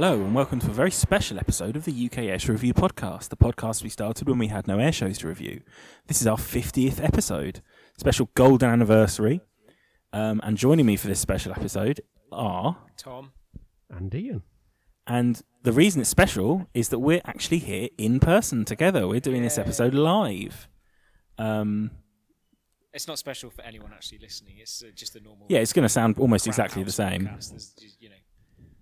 [0.00, 3.36] Hello, and welcome to a very special episode of the UK Airshow Review podcast, the
[3.36, 5.60] podcast we started when we had no air shows to review.
[6.06, 7.62] This is our 50th episode,
[7.98, 9.40] special golden anniversary.
[10.12, 12.00] Um, and joining me for this special episode
[12.30, 13.32] are, Tom.
[13.90, 14.44] And Ian.
[15.08, 19.08] and the reason it's special is that we're actually here in person together.
[19.08, 20.68] We're doing this episode live.
[21.38, 21.90] Um,
[22.94, 24.58] It's not special for anyone actually listening.
[24.60, 25.46] It's uh, just a normal.
[25.48, 27.22] yeah, it's going to sound almost exactly the same.
[27.22, 27.50] podcast.
[27.50, 28.14] There's just, you know,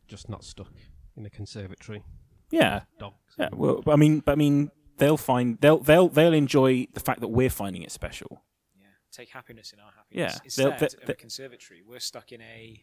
[0.09, 0.69] Just not stuck
[1.17, 2.03] in a conservatory.
[2.51, 3.17] Yeah, Dogs.
[3.39, 3.49] yeah.
[3.53, 7.29] Well, I mean, but I mean, they'll find they'll they'll they'll enjoy the fact that
[7.29, 8.43] we're finding it special.
[8.79, 8.87] yeah.
[9.13, 10.35] Take happiness in our happiness.
[10.35, 12.83] Yeah, they'll- Instead they- of they- a conservatory, we're stuck in a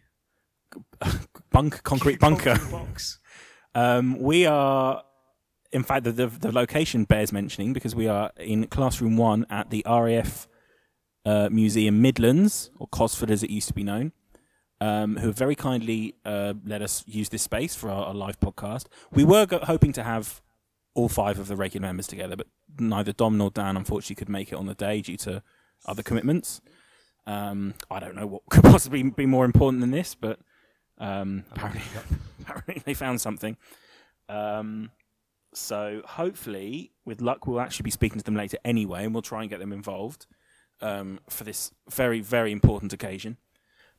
[1.52, 2.58] Bunk, concrete bunker.
[2.72, 3.20] box.
[3.76, 5.04] Um, we are,
[5.72, 9.70] in fact, the, the the location bears mentioning because we are in classroom one at
[9.70, 10.48] the RAF
[11.26, 14.12] uh, Museum Midlands, or Cosford as it used to be known,
[14.84, 18.38] um, who have very kindly uh, let us use this space for our, our live
[18.42, 18.88] podcast.
[19.14, 20.42] We were go- hoping to have
[20.94, 24.52] all five of the regular members together, but neither Dom nor Dan unfortunately could make
[24.52, 25.42] it on the day due to
[25.86, 26.60] other commitments.
[27.26, 30.40] Um, I don't know what could possibly be more important than this, but
[30.98, 31.84] um, apparently,
[32.42, 33.56] apparently they found something.
[34.28, 34.92] Um,
[35.54, 39.44] so hopefully, with luck, we'll actually be speaking to them later anyway, and we'll try
[39.44, 40.26] and get them involved
[40.82, 43.38] um, for this very, very important occasion.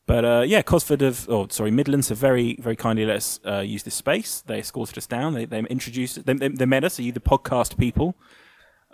[0.07, 3.61] But uh, yeah, Cosford have, oh sorry, Midlands have very, very kindly let us uh,
[3.61, 4.43] use this space.
[4.43, 5.33] They escorted us down.
[5.33, 6.99] They, they introduced, they, they, they met us.
[6.99, 8.15] Are you the podcast people?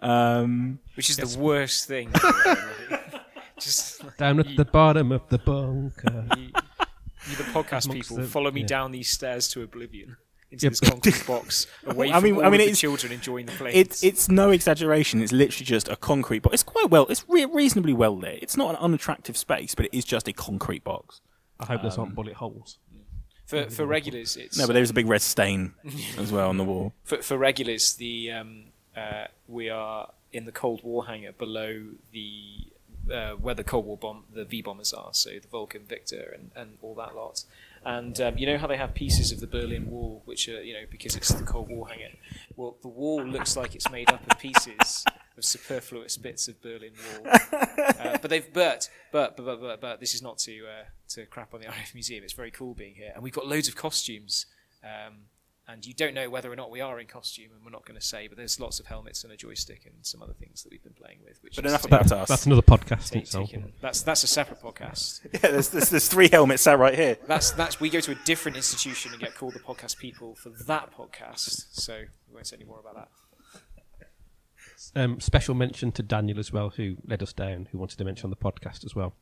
[0.02, 2.10] Um, Which is the worst thing.
[3.58, 6.26] just like, Down at you, the bottom of the bunker.
[6.36, 6.50] you,
[7.28, 8.66] you the podcast people, the- follow me yeah.
[8.68, 10.16] down these stairs to oblivion.
[10.52, 10.72] Into Yep.
[10.72, 13.46] this concrete box, away I from mean- all I mean, of the it's- children enjoying
[13.46, 13.76] the flames.
[13.76, 15.22] It's it's no exaggeration.
[15.22, 16.54] It's literally just a concrete box.
[16.54, 17.06] It's quite well.
[17.08, 18.40] It's re- reasonably well lit.
[18.42, 21.20] It's not an unattractive space, but it is just a concrete box.
[21.60, 22.78] I hope there's not bullet holes.
[23.46, 24.36] for for regulars.
[24.36, 25.74] It's No, but there's a big red stain
[26.18, 26.94] as well on the wall.
[27.04, 28.64] for, for regulars, the um,
[28.96, 31.82] uh, we are in the Cold War hangar below
[32.12, 32.72] the
[33.12, 36.50] uh, where the Cold War bomb the V bombers are, so the Vulcan Victor and,
[36.56, 37.44] and all that lot.
[37.84, 40.74] And um, you know how they have pieces of the Berlin Wall, which are you
[40.74, 42.10] know because it's the Cold War hangar.
[42.56, 45.04] Well, the wall looks like it's made up of pieces
[45.38, 46.92] of superfluous bits of Berlin
[47.22, 47.32] Wall.
[48.00, 51.26] Uh, but they've but but but but but, but this is not to uh, to
[51.26, 52.24] crap on the RAF Museum.
[52.24, 54.46] It's very cool being here, and we've got loads of costumes.
[54.82, 55.24] Um,
[55.72, 57.98] and you don't know whether or not we are in costume, and we're not going
[57.98, 58.26] to say.
[58.28, 60.92] But there's lots of helmets and a joystick and some other things that we've been
[60.94, 61.38] playing with.
[61.42, 62.28] Which But is enough taken- about us.
[62.28, 63.50] That's another podcast in take- itself.
[63.50, 65.20] taken- that's that's a separate podcast.
[65.42, 67.16] Yeah, there's, there's there's three helmets sat right here.
[67.26, 70.50] That's that's we go to a different institution and get called the podcast people for
[70.66, 71.66] that podcast.
[71.72, 73.08] So we won't say any more about that.
[74.96, 78.24] Um, special mention to Daniel as well, who led us down, who wanted to mention
[78.26, 79.14] on the podcast as well.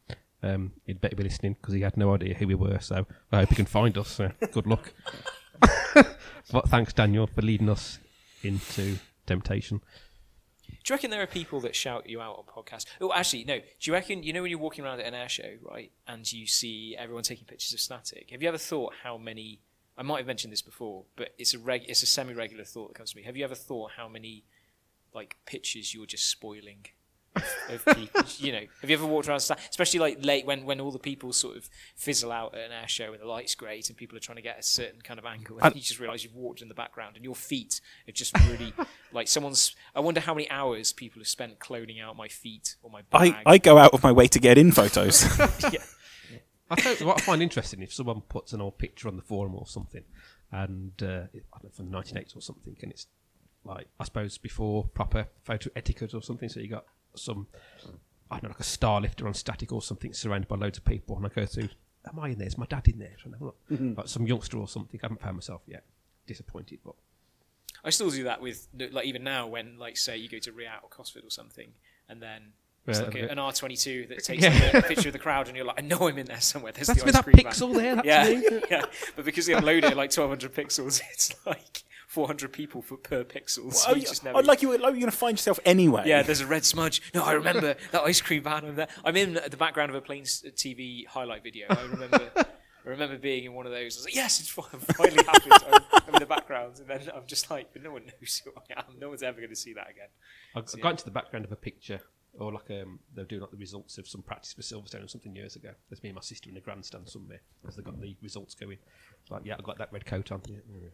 [0.42, 2.78] Um, he'd better be listening because he had no idea who we were.
[2.78, 4.08] So I hope he can find us.
[4.08, 4.92] So good luck.
[6.52, 7.98] but thanks, Daniel, for leading us
[8.42, 9.80] into temptation.
[10.88, 12.86] Do you reckon there are people that shout you out on podcasts?
[13.00, 13.58] Oh, actually, no.
[13.58, 16.30] Do you reckon you know when you're walking around at an air show, right, and
[16.32, 18.30] you see everyone taking pictures of static?
[18.30, 19.60] Have you ever thought how many?
[19.96, 22.94] I might have mentioned this before, but it's a reg, it's a semi-regular thought that
[22.94, 23.25] comes to me.
[23.25, 24.44] Have you ever thought how many
[25.14, 26.86] like pictures you're just spoiling
[27.36, 28.22] of people?
[28.38, 30.98] you know, have you ever walked around, sta- especially like late when when all the
[30.98, 34.16] people sort of fizzle out at an air show and the lights great and people
[34.16, 36.34] are trying to get a certain kind of angle, and I- you just realise you've
[36.34, 38.72] walked in the background and your feet are just really
[39.12, 39.74] like someone's.
[39.94, 43.36] I wonder how many hours people have spent cloning out my feet or my bag.
[43.46, 45.22] I, I go out of my way to get in photos.
[45.72, 45.82] yeah.
[46.70, 49.54] I think what I find interesting if someone puts an old picture on the forum
[49.54, 50.04] or something,
[50.52, 53.06] and uh, I don't know from 1980 or something, and it's
[53.64, 56.48] like I suppose before proper photo etiquette or something.
[56.48, 56.84] So you got
[57.18, 57.46] some
[58.30, 61.16] I don't know like a Starlifter on static or something surrounded by loads of people,
[61.16, 61.68] and I go through.
[62.06, 62.46] Am I in there?
[62.46, 63.16] Is my dad in there?
[63.24, 63.88] And I'm mm-hmm.
[63.88, 64.98] like, like some youngster or something.
[65.02, 65.84] I haven't found myself yet.
[66.26, 66.94] Disappointed, but
[67.84, 70.82] I still do that with like even now when like say you go to Riat
[70.82, 71.72] or Cosford or something,
[72.08, 72.52] and then.
[72.87, 74.70] It's Yeah, like a a, an R22 that takes Yeah.
[74.72, 76.72] like, a picture of the crowd, and you're like, I know I'm in there somewhere.
[76.72, 77.52] There's that's the with ice that cream van.
[77.52, 77.96] pixel there.
[77.96, 78.62] That's yeah, me.
[78.70, 78.84] yeah.
[79.14, 81.82] But because they upload it like 1200 pixels, it's like
[82.19, 83.73] 400 people for per pixel.
[83.73, 84.38] So you just never.
[84.38, 84.70] I'd like you.
[84.73, 86.03] Like you're going to find yourself anyway.
[86.05, 87.00] Yeah, there's a red smudge.
[87.15, 88.88] No, I remember that ice cream van over there.
[89.05, 91.69] I'm in the background of a plane's TV highlight video.
[91.70, 92.29] I remember.
[92.87, 93.97] I remember being in one of those.
[93.97, 94.62] I was like, "Yes, it's fi-
[94.97, 98.06] finally happened." I'm, I'm in the background, and then I'm just like, "But no one
[98.06, 98.99] knows who I am.
[98.99, 100.09] No one's ever going to see that again."
[100.56, 102.00] I, I got into the background of a picture,
[102.37, 105.37] or like um, they're doing like the results of some practice for Silverstone or something
[105.37, 105.70] years ago.
[105.88, 108.79] There's me and my sister in the grandstand somewhere as they got the results going.
[109.23, 110.41] It's like, yeah, I got that red coat on.
[110.49, 110.88] Yeah, yeah,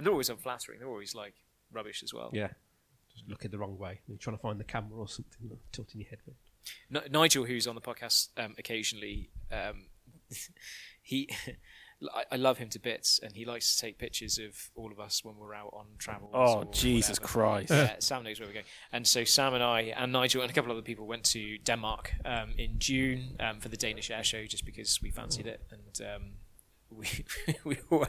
[0.00, 0.78] And they're always unflattering.
[0.78, 1.34] They're always like
[1.70, 2.30] rubbish as well.
[2.32, 2.48] yeah.
[3.12, 4.00] just looking the wrong way.
[4.08, 6.20] You're trying to find the camera or something, tilting your head.
[6.94, 9.88] N- Nigel, who's on the podcast um, occasionally, um,
[11.02, 11.28] he
[12.14, 14.98] I, I love him to bits, and he likes to take pictures of all of
[14.98, 16.30] us when we're out on travel.
[16.32, 17.70] Oh, Jesus Christ.
[17.70, 18.64] Yeah, Sam knows where we're going.
[18.90, 21.58] And so Sam and I and Nigel and a couple of other people went to
[21.58, 25.60] Denmark um, in June um, for the Danish Air Show just because we fancied it,
[25.70, 26.22] and um,
[26.90, 27.06] we
[27.64, 28.08] we were.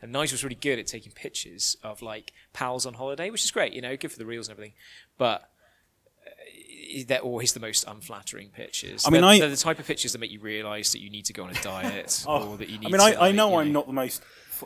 [0.00, 3.72] And Nigel's really good at taking pictures of like pals on holiday, which is great,
[3.72, 4.74] you know, good for the reels and everything.
[5.18, 5.48] But
[6.26, 9.04] uh, they're always the most unflattering pictures.
[9.06, 11.10] I mean, they're, I- they're the type of pictures that make you realise that you
[11.10, 12.86] need to go on a diet Oh, or that you need.
[12.86, 14.22] I mean, to, I, I know you I'm not the most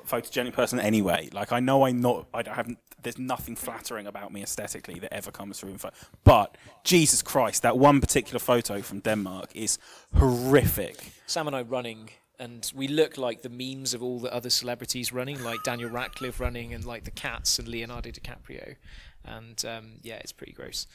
[0.07, 1.29] photogenic person anyway.
[1.33, 2.27] Like, I know I'm not.
[2.35, 2.69] I don't have.
[3.03, 5.95] There's nothing flattering about me aesthetically that ever comes through in photo.
[6.25, 9.79] But Jesus Christ, that one particular photo from Denmark is
[10.19, 11.13] horrific.
[11.27, 15.13] Sam and I running, and we look like the memes of all the other celebrities
[15.13, 18.77] running, like Daniel Radcliffe running, and like the cats and Leonardo DiCaprio.
[19.25, 20.87] And um, yeah, it's pretty gross.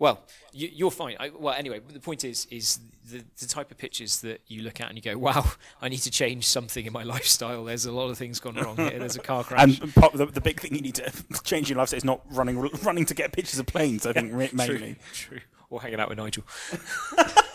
[0.00, 1.16] Well, you, you're fine.
[1.20, 2.80] I, well, anyway, the point is, is
[3.10, 5.44] the, the type of pictures that you look at and you go, "Wow,
[5.82, 8.76] I need to change something in my lifestyle." There's a lot of things gone wrong
[8.76, 8.98] here.
[8.98, 9.78] There's a car crash.
[9.78, 11.12] And pop, the, the big thing you need to
[11.44, 14.06] change in your lifestyle is not running running to get pictures of planes.
[14.06, 14.96] I think mainly.
[15.12, 15.40] True, true.
[15.68, 16.44] Or hanging out with Nigel.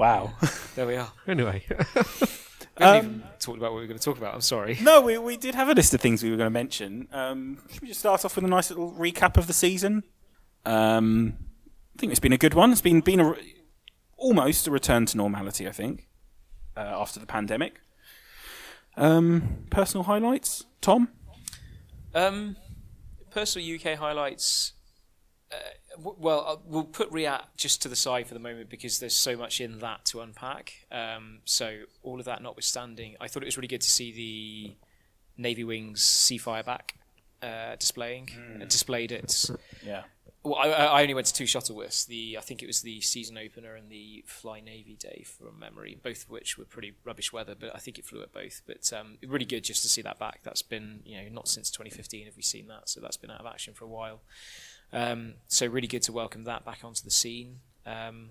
[0.00, 0.32] Wow.
[0.76, 1.12] There we are.
[1.28, 4.32] Anyway, We haven't Um, even talked about what we were going to talk about.
[4.34, 4.78] I'm sorry.
[4.80, 7.06] No, we, we did have a list of things we were going to mention.
[7.12, 10.04] Um, should we just start off with a nice little recap of the season?
[10.64, 11.34] Um,
[11.94, 12.72] I think it's been a good one.
[12.72, 13.56] It's been been a, re-
[14.16, 15.68] almost a return to normality.
[15.68, 16.08] I think
[16.78, 17.78] uh, after the pandemic.
[18.96, 21.10] Um, personal highlights, Tom.
[22.14, 22.56] Um,
[23.30, 24.72] personal UK highlights.
[25.52, 25.56] Uh,
[25.96, 29.14] w- well, uh, we'll put RIAT just to the side for the moment because there's
[29.14, 30.86] so much in that to unpack.
[30.92, 34.76] Um, so all of that notwithstanding, I thought it was really good to see the
[35.42, 36.94] Navy Wings Seafire back
[37.42, 38.28] uh, displaying.
[38.60, 39.50] Uh, displayed it.
[39.84, 40.02] Yeah.
[40.42, 42.06] Well, I, I only went to two Shuttleworths.
[42.06, 45.98] The I think it was the season opener and the Fly Navy Day from memory,
[46.02, 47.54] both of which were pretty rubbish weather.
[47.58, 48.62] But I think it flew at both.
[48.66, 50.40] But um, really good just to see that back.
[50.42, 53.40] That's been you know not since 2015 have we seen that, so that's been out
[53.40, 54.22] of action for a while.
[54.92, 57.60] Um, so really good to welcome that back onto the scene.
[57.86, 58.30] Um,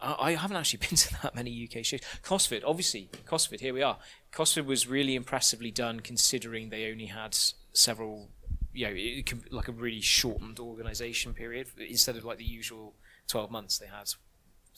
[0.00, 2.00] I, I haven't actually been to that many UK shows.
[2.22, 3.60] Cosford, obviously, Cosford.
[3.60, 3.98] Here we are.
[4.32, 7.36] Cosford was really impressively done, considering they only had
[7.72, 8.30] several,
[8.72, 12.94] you know, it, like a really shortened organisation period instead of like the usual
[13.28, 13.78] twelve months.
[13.78, 14.12] They had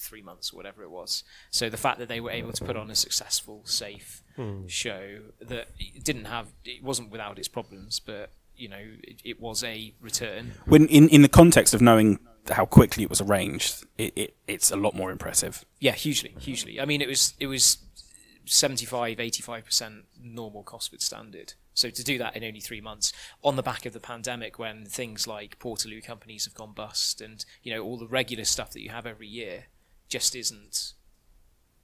[0.00, 1.24] three months or whatever it was.
[1.50, 4.22] So the fact that they were able to put on a successful, safe
[4.68, 5.68] show that
[6.04, 10.52] didn't have, it wasn't without its problems, but you know, it, it was a return.
[10.66, 12.18] When in in the context of knowing
[12.50, 15.64] how quickly it was arranged, it, it it's a lot more impressive.
[15.80, 16.80] Yeah, hugely, hugely.
[16.80, 17.78] I mean, it was it was
[18.44, 21.54] 75, 85 percent normal Cosford standard.
[21.74, 23.12] So to do that in only three months,
[23.44, 27.44] on the back of the pandemic, when things like Portaloo companies have gone bust, and
[27.62, 29.66] you know all the regular stuff that you have every year
[30.08, 30.94] just isn't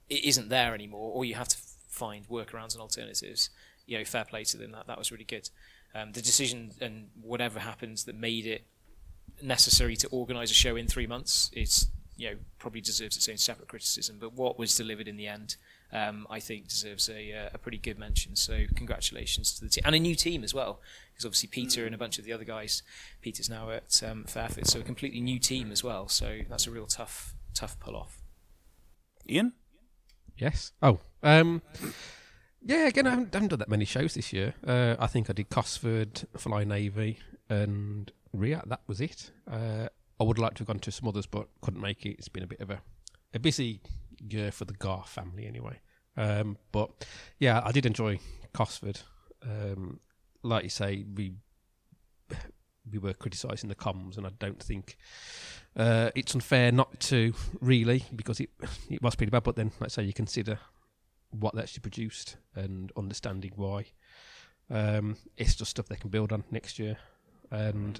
[0.09, 1.57] it isn't there anymore, or you have to
[1.87, 3.49] find workarounds and alternatives.
[3.85, 4.71] You know, fair play to them.
[4.71, 5.49] That that was really good.
[5.95, 8.65] Um, the decision and whatever happens that made it
[9.41, 11.87] necessary to organise a show in three months is
[12.17, 14.17] you know probably deserves its own separate criticism.
[14.19, 15.55] But what was delivered in the end,
[15.93, 18.35] um, I think, deserves a, uh, a pretty good mention.
[18.35, 20.81] So congratulations to the team and a new team as well,
[21.13, 22.83] because obviously Peter and a bunch of the other guys.
[23.21, 26.09] Peter's now at um, Fairford, so a completely new team as well.
[26.09, 28.21] So that's a real tough tough pull off.
[29.29, 29.53] Ian.
[30.37, 30.71] yes.
[30.81, 31.61] Oh, um,
[32.65, 32.87] yeah.
[32.87, 34.55] Again, I haven't, haven't done that many shows this year.
[34.65, 37.19] Uh, I think I did Cosford, Fly Navy,
[37.49, 38.67] and RIAT.
[38.67, 39.31] That was it.
[39.49, 39.87] Uh,
[40.19, 42.15] I would like to have gone to some others, but couldn't make it.
[42.17, 42.81] It's been a bit of a,
[43.33, 43.81] a busy
[44.29, 45.79] year for the Gar family, anyway.
[46.17, 47.05] Um, but
[47.39, 48.19] yeah, I did enjoy
[48.53, 49.01] Cosford.
[49.43, 49.99] Um,
[50.43, 51.33] like you say, we
[52.91, 54.97] we were criticising the comms, and I don't think
[55.75, 58.49] uh, it's unfair not to really because it
[58.89, 59.43] it was pretty bad.
[59.43, 60.59] But then, let's say you consider
[61.39, 63.85] what they actually produced and understanding why.
[64.69, 66.97] Um, it's just stuff they can build on next year,
[67.51, 67.99] and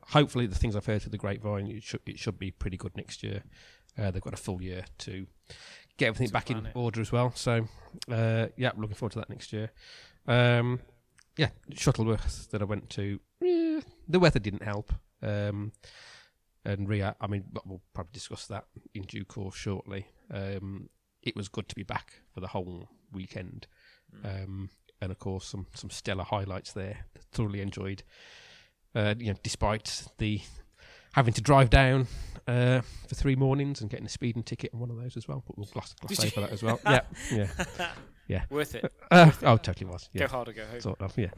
[0.00, 2.96] hopefully the things I've heard through the grapevine, it should it should be pretty good
[2.96, 3.42] next year.
[3.98, 5.26] Uh, they've got a full year to
[5.96, 6.72] get everything back in it.
[6.74, 7.32] order as well.
[7.34, 7.68] So
[8.10, 9.70] uh, yeah, I'm looking forward to that next year.
[10.26, 10.80] Um,
[11.36, 14.92] yeah, Shuttleworth that I went to, eh, the weather didn't help.
[15.22, 15.72] Um,
[16.64, 18.64] and RIAT, I mean, we'll probably discuss that
[18.94, 20.06] in due course shortly.
[20.30, 20.88] Um,
[21.26, 23.66] it was good to be back for the whole weekend,
[24.24, 27.06] um, and of course some some stellar highlights there.
[27.32, 28.02] Thoroughly enjoyed.
[28.94, 30.40] Uh, you know, despite the
[31.12, 32.06] having to drive down
[32.46, 35.42] uh, for three mornings and getting a speeding ticket on one of those as well,
[35.46, 36.80] but we'll gloss, gloss over that as well.
[36.86, 37.48] yeah, yeah.
[38.28, 38.42] yeah.
[38.50, 38.90] Worth it.
[39.10, 40.08] Uh, oh, totally was.
[40.14, 40.80] Yeah Go hard or go home.
[40.80, 41.28] sort of, yeah.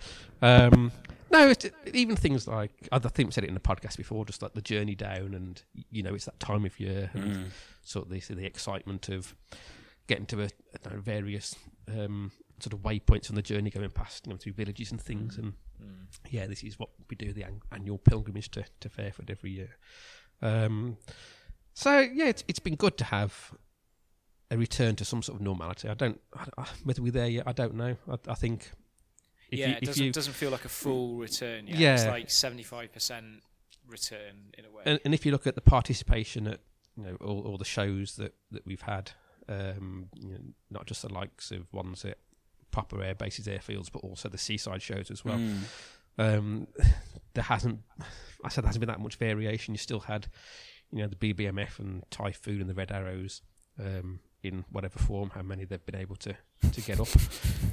[0.42, 0.92] Um,
[1.30, 4.40] No, it, even things like I think we said it in the podcast before, just
[4.42, 7.45] like the journey down, and you know, it's that time of year, and Mm.
[7.83, 9.35] sort of the, the excitement of
[10.09, 10.49] getting to a,
[10.83, 11.55] don't various
[11.87, 15.38] um, sort of waypoints on the journey, going past you know through villages and things,
[15.38, 15.53] and
[16.31, 19.77] yeah, this is what we do the an- annual pilgrimage to, to Fairford every year.
[20.43, 20.97] Um,
[21.75, 23.55] so yeah, it's it's been good to have
[24.50, 25.88] a return to some sort of normality.
[25.88, 27.45] I don't I, whether we're there yet.
[27.47, 27.97] I don't know.
[28.11, 28.71] I, I think
[29.50, 31.79] if yeah, you, it doesn't, you doesn't feel like a full return yet.
[31.79, 31.95] Yeah.
[31.95, 33.41] It's like 75%
[33.87, 34.83] return in a way.
[34.85, 36.61] and, and if you look at the participation at
[36.97, 39.12] you know all, all the shows that, that we've had,
[39.49, 40.38] um, you know,
[40.71, 42.19] not just the likes of ones at
[42.71, 45.38] proper air bases, airfields, but also the seaside shows as well.
[45.38, 45.59] Mm.
[46.19, 46.67] Um,
[47.35, 47.81] there hasn't,
[48.45, 49.75] I said there hasn't been that much variation.
[49.75, 50.28] You still had,
[50.93, 53.43] you know, the BBMF and Typhoon and the Red Arrows
[53.78, 56.37] um, in whatever form, how many they've been able to,
[56.73, 57.09] to get up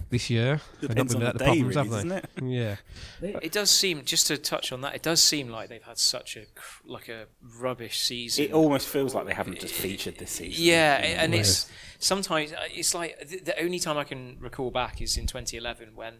[0.10, 0.62] this year.
[0.82, 2.56] They've not Depends on the without the day, problems, really, have doesn't they?
[2.58, 2.82] it?
[3.22, 3.40] Yeah.
[3.42, 6.36] It does seem, just to touch on that, it does seem like they've had such
[6.38, 6.46] a
[6.86, 7.26] like a
[7.60, 8.46] rubbish season.
[8.46, 10.64] It almost feels like they haven't just featured this season.
[10.66, 11.40] Yeah, in a and way.
[11.40, 11.70] it's
[12.00, 15.96] sometimes uh, it's like the, the only time I can recall back is in 2011
[15.96, 16.16] when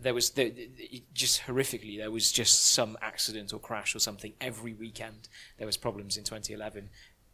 [0.00, 4.32] there was the, the- just horrifically there was just some accident or crash or something
[4.40, 5.28] every weekend.
[5.56, 6.90] There was problems in 2011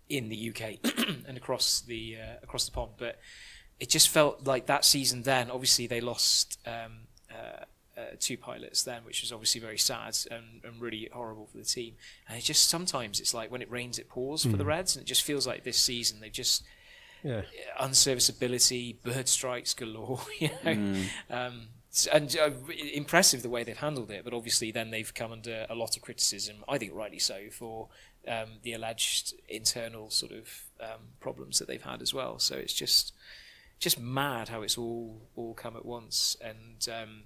[0.09, 0.79] in the UK
[1.29, 3.19] and across the uh, across the pond, but
[3.81, 5.23] it just felt like that season.
[5.23, 6.59] Then obviously they lost.
[6.67, 7.65] Um, uh,
[7.97, 11.65] uh, two pilots then, which was obviously very sad and, and really horrible for the
[11.65, 11.95] team.
[12.29, 15.05] And it just sometimes it's like when it rains, it pours for the Reds, and
[15.05, 16.65] it just feels like this season they've just
[17.23, 17.43] Yeah.
[17.81, 21.05] unserviceability, bird strikes galore, you know.
[21.31, 21.69] Um,
[22.13, 22.51] and uh,
[22.93, 26.03] impressive the way they've handled it, but obviously then they've come under a lot of
[26.03, 27.89] criticism, I think rightly so, for
[28.29, 32.39] um, the alleged internal sort of um, problems that they've had as well.
[32.39, 33.13] So it's just
[33.81, 37.23] just mad how it's all all come at once, and um,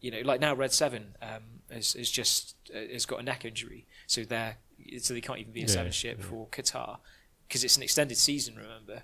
[0.00, 3.44] you know, like now Red Seven um, has, has just uh, has got a neck
[3.44, 4.56] injury, so they're
[4.98, 6.26] so they can't even be a Yeah, seven ship yeah.
[6.26, 6.98] for Qatar
[7.46, 9.02] because it's an extended season, remember?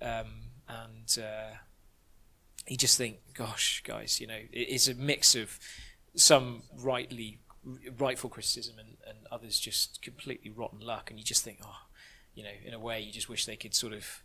[0.00, 1.56] Um, and uh,
[2.68, 5.58] you just think, gosh, guys, you know, it, it's a mix of
[6.14, 7.40] some rightly
[7.98, 11.82] rightful criticism and, and others just completely rotten luck, and you just think, oh,
[12.34, 14.22] you know, in a way, you just wish they could sort of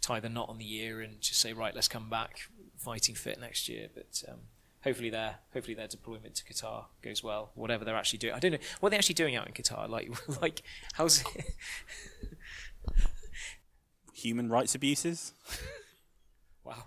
[0.00, 2.38] tie the knot on the year and just say, right, let's come back
[2.76, 4.22] fighting fit next year, but.
[4.28, 4.38] Um,
[4.84, 7.50] Hopefully their hopefully their deployment to Qatar goes well.
[7.56, 9.88] Whatever they're actually doing, I don't know what they're actually doing out in Qatar.
[9.96, 10.62] Like like
[10.92, 11.44] how's it?
[14.14, 15.32] Human rights abuses.
[16.64, 16.84] Wow.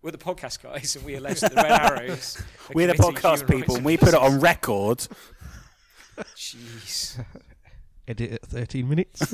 [0.00, 2.42] We're the podcast guys, and we allege that the Red Arrows.
[2.74, 5.06] We're the podcast people, and we put it on record.
[6.36, 7.24] Jeez.
[8.08, 9.20] Edit at 13 minutes.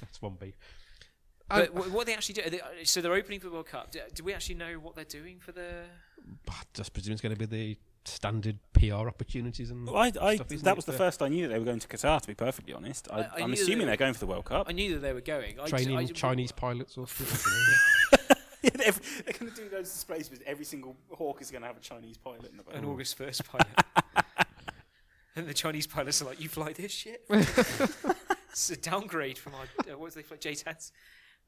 [0.00, 0.54] That's one B.
[1.48, 2.42] But um, wh- what they actually do?
[2.46, 3.90] are they- uh, So they're opening for the World Cup.
[3.90, 5.82] Do, do we actually know what they're doing for the?
[6.48, 10.34] I just presume it's going to be the standard PR opportunities and Well, I, I,
[10.36, 10.76] stuff, isn't that it?
[10.76, 12.20] was the The first I knew that they were going to Qatar.
[12.20, 14.26] To be perfectly honest, I, I- I I'm knew assuming they they're going for the
[14.26, 14.66] World Cup.
[14.68, 15.58] I knew that they were going.
[15.58, 17.36] I, training I, Chinese pilots or something.
[18.62, 18.92] Yeah, they're,
[19.24, 21.80] they're going to do those displays with every single hawk is going to have a
[21.80, 22.74] Chinese pilot in the boat.
[22.74, 23.66] an August first pilot.
[25.36, 29.62] and the Chinese pilots are like, "You fly this shit." it's a downgrade from our
[29.62, 30.92] uh, what was they fly J10s.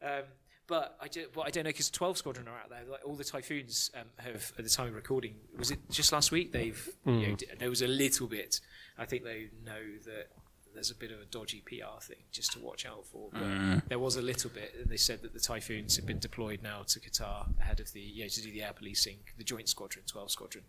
[0.03, 0.23] Um,
[0.69, 2.85] but I do, but I don't know because 12 Squadron are out there.
[2.89, 5.35] Like all the Typhoons um, have at the time of recording.
[5.59, 6.53] Was it just last week?
[6.53, 8.61] They've you know, d- there was a little bit.
[8.97, 10.29] I think they know that
[10.75, 13.29] there's a bit of a dodgy PR thing just to watch out for.
[13.33, 14.75] But there was a little bit.
[14.81, 18.01] and They said that the Typhoons have been deployed now to Qatar ahead of the
[18.01, 20.65] you know, to do the air policing, the Joint Squadron, 12 Squadron.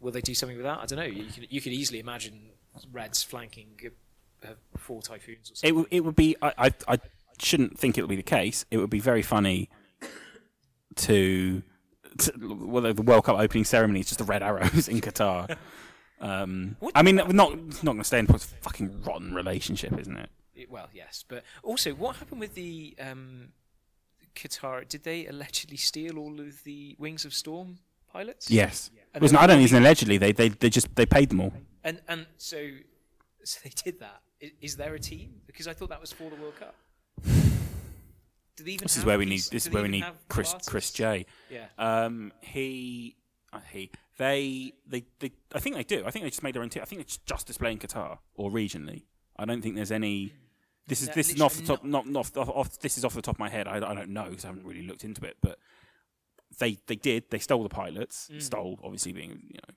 [0.00, 0.78] Will they do something with that?
[0.80, 1.04] I don't know.
[1.04, 2.50] You can you could easily imagine
[2.92, 3.78] Reds flanking
[4.44, 5.74] uh, four Typhoons or It something.
[5.76, 6.98] would it would be I, I I
[7.38, 8.66] shouldn't think it would be the case.
[8.70, 9.70] It would be very funny
[10.96, 11.62] to,
[12.18, 12.32] to
[12.68, 15.56] well the World Cup opening ceremony is just the red arrows in Qatar.
[16.20, 20.30] Um, I mean, not not going to stay in a fucking rotten relationship, isn't it?
[20.54, 23.48] It- well, yes, but also what happened with the um,
[24.34, 24.88] Qatar?
[24.88, 27.78] Did they allegedly steal all of the Wings of Storm
[28.12, 28.50] pilots?
[28.50, 28.90] Yes.
[29.12, 30.16] And Well, no, I don't think it's allegedly.
[30.18, 31.52] They, they they just they paid them all.
[31.84, 32.68] And and so
[33.44, 34.20] so they did that.
[34.40, 35.40] Is, Is there a team?
[35.46, 36.74] Because I thought that was for the World Cup.
[38.56, 39.42] Do they even This is where we need.
[39.50, 40.54] This is where we need Chris?
[40.66, 41.26] Chris J.
[41.50, 41.66] Yeah.
[41.78, 43.16] Um, he,
[43.52, 45.32] uh, he, they, they, they.
[45.54, 46.04] I think they do.
[46.06, 46.70] I think they just made their own.
[46.80, 49.02] i think it's just displaying Qatar or regionally.
[49.36, 50.32] I don't think there's any.
[50.86, 51.84] This is No, this is off the literally top.
[51.84, 52.78] Not, not off, off.
[52.78, 53.68] This is off the top of my head.
[53.68, 55.36] I, I don't know because I haven't really looked into it.
[55.42, 55.58] But
[56.58, 57.24] they they did.
[57.30, 58.30] They stole the pilots.
[58.32, 58.40] Mm.
[58.42, 59.74] Stole, obviously being you know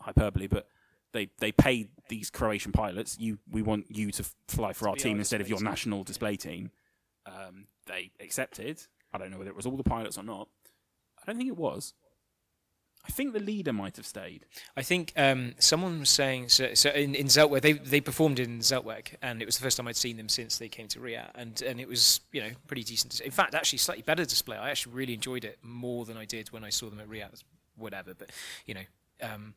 [0.00, 0.66] hyperbole, but.
[1.12, 3.18] They, they paid these Croatian pilots.
[3.18, 5.56] You we want you to f- fly for our be team our instead of your
[5.56, 5.70] display team.
[5.72, 6.70] national display team.
[7.26, 8.82] Um, they accepted.
[9.12, 10.46] I don't know whether it was all the pilots or not.
[11.20, 11.94] I don't think it was.
[13.04, 14.44] I think the leader might have stayed.
[14.76, 18.58] I think um, someone was saying so, so in, in Zeltweg they they performed in
[18.60, 21.30] Zeltweg and it was the first time I'd seen them since they came to RIAT
[21.34, 23.20] and and it was you know pretty decent.
[23.20, 24.56] In fact, actually slightly better display.
[24.56, 27.42] I actually really enjoyed it more than I did when I saw them at RIAT.
[27.76, 28.30] Whatever, but
[28.66, 28.84] you know.
[29.22, 29.54] Um,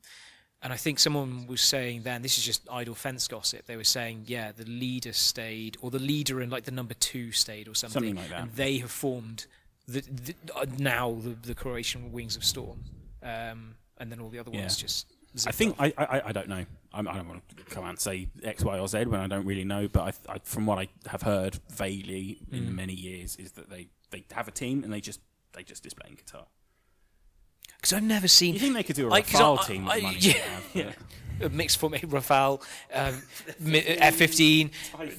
[0.62, 3.66] and I think someone was saying then this is just idle fence gossip.
[3.66, 7.34] They were saying, yeah, the leader stayed, or the leader and like the number two
[7.34, 8.02] stayed, or something.
[8.02, 8.42] Something like that.
[8.44, 9.46] And they have formed
[9.88, 12.80] the, the uh, now the, the Croatian Wings of Storm,
[13.24, 14.82] um, and then all the other ones Yeah.
[14.88, 15.08] just.
[15.48, 15.76] I think.
[15.80, 16.64] I, I I don't know.
[16.94, 19.26] I'm, I don't want to come out and say X, Y, or Z when I
[19.28, 19.88] don't really know.
[19.88, 22.76] But I, I, from what I have heard vaguely in Mm.
[22.76, 25.20] many years, is that they, they have a team and they just
[25.54, 26.46] they just display in Qatar.
[27.78, 30.04] because I've never seen You think they could do a Rafale I- team I- with
[30.04, 30.18] money?
[30.20, 30.92] yeah, have, yeah.
[31.48, 32.62] a mixed formation Rafale,
[32.94, 33.22] um,
[33.74, 34.70] F fifteen,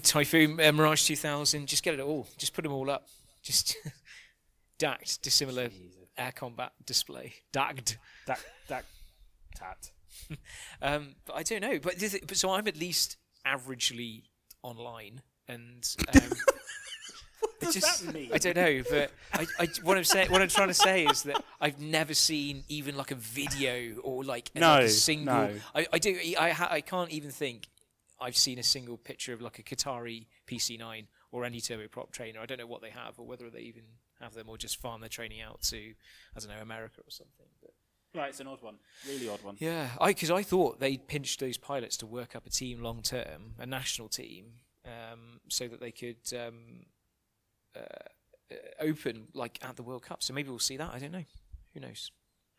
[0.03, 1.67] Typhoon, uh, Mirage two thousand.
[1.67, 2.29] Just get it all.
[2.39, 3.09] Just put them all up.
[3.43, 3.77] Just
[4.79, 5.71] DACT, dissimilar
[6.17, 7.35] air combat display.
[7.53, 7.99] DACT.
[8.27, 8.85] That that
[9.57, 9.91] tat.
[10.81, 11.79] Um, but I don't know.
[11.83, 13.17] But, this- but so I'm at least
[13.47, 14.23] averagely
[14.63, 16.31] online, and um,
[17.41, 18.31] What does just- that mean?
[18.33, 18.83] I don't know.
[18.89, 22.15] But I, I, what I'm saying, what I'm trying to say is that I've never
[22.15, 25.35] seen even like a video or like, No, like a single.
[25.35, 25.55] no.
[25.75, 26.17] I, I do.
[26.39, 27.67] I, I can't even think
[28.21, 32.39] I've seen a single picture of like a Qatari PC9 or any turboprop trainer.
[32.41, 33.83] I don't know what they have or whether they even
[34.25, 35.77] have them or just farm their training out to,
[36.37, 37.47] I don't know, America or something.
[37.63, 37.71] But
[38.15, 38.77] Right, it's an odd one.
[39.09, 39.57] Really odd one.
[39.59, 43.03] yeah, I because I thought they'd pinched those pilots to work up a team long
[43.03, 44.53] term, a national team,
[44.85, 46.87] um, so that they could um,
[47.75, 47.81] uh,
[48.53, 50.23] uh, open like at the World Cup.
[50.23, 50.93] So maybe we'll see that.
[50.95, 51.25] I don't know.
[51.75, 52.13] Who knows?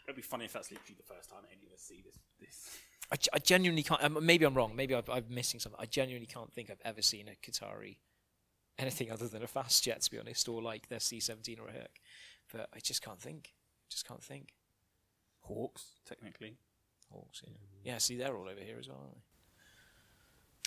[0.05, 2.19] It'd be funny if that's literally the first time any of us see this.
[2.39, 2.77] This.
[3.11, 4.03] I, I genuinely can't.
[4.03, 4.75] Um, maybe I'm wrong.
[4.75, 5.79] Maybe I've, I'm missing something.
[5.81, 7.97] I genuinely can't think I've ever seen a Qatari
[8.77, 11.71] anything other than a fast jet, to be honest, or like their C-17 or a
[11.71, 11.99] Herc.
[12.51, 13.53] But I just can't think.
[13.89, 14.53] Just can't think.
[15.41, 16.57] Hawks, technically.
[17.11, 17.93] Hawks, yeah.
[17.93, 19.17] yeah, see, they're all over here as well, aren't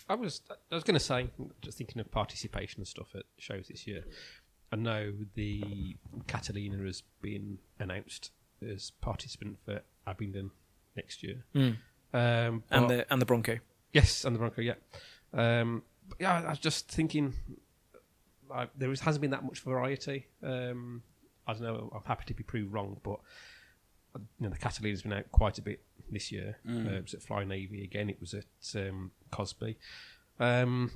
[0.09, 1.29] I was I was going to say,
[1.61, 4.03] just thinking of participation and stuff at shows this year.
[4.71, 5.95] I know the
[6.27, 8.31] Catalina has been announced
[8.67, 10.49] as participant for Abingdon
[10.95, 11.43] next year.
[11.53, 11.73] they?
[12.13, 13.59] Um, And the and the Bronco.
[13.93, 14.73] yes, and the Bronco, yeah.
[15.33, 15.83] Um,
[16.19, 17.35] yeah, I was just thinking,
[18.75, 20.27] there is, hasn't been that much variety.
[20.43, 21.03] Um,
[21.47, 21.91] I don't know.
[21.95, 23.19] I'm happy to be proved wrong, but
[24.15, 25.81] you know, the Catalina's been out quite a bit
[26.11, 26.57] this year.
[26.67, 26.87] Mm.
[26.87, 28.09] Uh, it was at Fly Navy again.
[28.09, 29.75] It was at um, Cosford.
[30.39, 30.91] Um,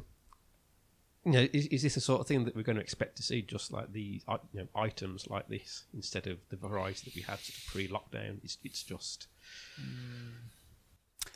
[1.25, 3.23] you know, is, is this the sort of thing that we're going to expect to
[3.23, 3.41] see?
[3.41, 7.21] Just like the uh, you know, items like this, instead of the variety that we
[7.21, 8.39] had sort of pre-lockdown.
[8.43, 9.27] It's, it's just
[9.77, 9.81] I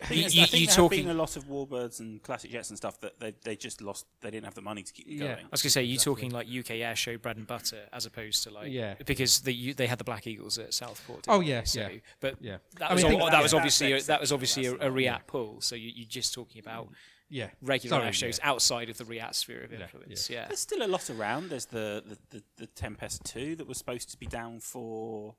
[0.05, 1.99] think, You- it's- you- I think you there talking- have been a lot of Warbirds
[1.99, 4.05] and classic jets and stuff that they, they just lost.
[4.21, 5.17] They didn't have the money to keep Yeah.
[5.19, 5.45] going.
[5.45, 6.13] I was going to say, you Exactly.
[6.15, 8.93] talking like UK Air Show bread and butter as opposed to like Yeah.
[9.05, 11.25] because the, you, they had the Black Eagles at Southport.
[11.27, 11.63] Oh, didn't yeah.
[11.63, 11.97] So, yeah.
[12.19, 14.21] But yeah, that I was mean, I al- think that that- was obviously a, that
[14.21, 15.61] was obviously a, a not- RIAT pull.
[15.61, 16.95] So you, you're just talking about mm.
[17.29, 17.49] yeah.
[17.63, 18.49] regular Sorry, air shows yeah.
[18.51, 20.29] outside of the RIAT sphere of Yeah, influence.
[20.29, 20.47] Yeah.
[20.47, 21.49] There's still a lot around.
[21.49, 25.35] There's the the, the, the Tempest two that was supposed to be down for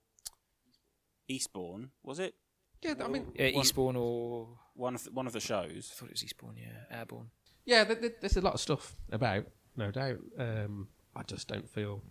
[1.29, 1.91] Eastbourne.
[2.03, 2.35] Was it
[2.83, 5.65] Yeah, I mean, Yeah, One- Eastbourne or one of the, one of the shows.
[5.67, 5.89] I shows?
[5.91, 6.57] thought it was Eastbourne.
[6.57, 7.31] Yeah, Airbourne.
[7.65, 9.45] Yeah, th- th- there's a lot of stuff about,
[9.77, 10.19] no doubt.
[10.39, 12.03] Um, I just don't feel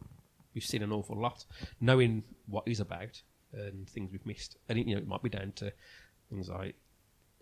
[0.53, 1.45] we've seen an awful lot,
[1.79, 3.21] knowing what is about
[3.53, 4.57] and things we've missed.
[4.69, 5.71] And it, you know, it might be down to
[6.29, 6.75] things like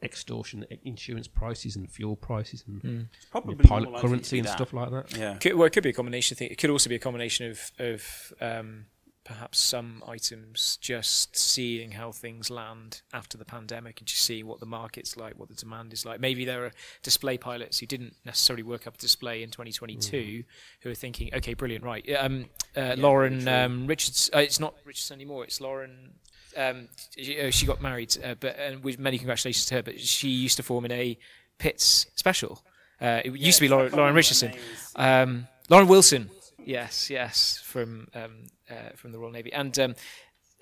[0.03, 4.37] extortion, insurance prices, and fuel prices, and you know, Probably pilot more likely to currency
[4.39, 4.51] and that.
[4.57, 5.17] stuff like that.
[5.17, 5.37] Yeah.
[5.37, 6.49] Could, well, it could be a combination Of thing.
[6.51, 8.85] It could also be a combination of of um,
[9.25, 14.59] perhaps some items just seeing how things land after the pandemic and just seeing what
[14.59, 16.19] the market's like, what the demand is like.
[16.19, 20.43] Maybe there are display pilots who didn't necessarily work up a display in 2022
[20.81, 22.07] who are thinking, okay, brilliant, right?
[22.17, 22.45] Um,
[22.77, 24.29] uh, Lauren um, Richards.
[24.33, 25.43] Uh, it's not Richardson anymore.
[25.43, 26.11] It's Lauren.
[26.55, 29.83] Um, she, uh, she got married, uh, but and with many congratulations to her.
[29.83, 31.17] But she used to form in a
[31.57, 32.63] Pitts special.
[33.01, 34.53] Uh, it used to be Lauren, Lauren Richardson.
[34.95, 36.29] Um, Lauren Wilson.
[36.65, 39.95] Yes, yes, from um, uh, from the Royal Navy, and um,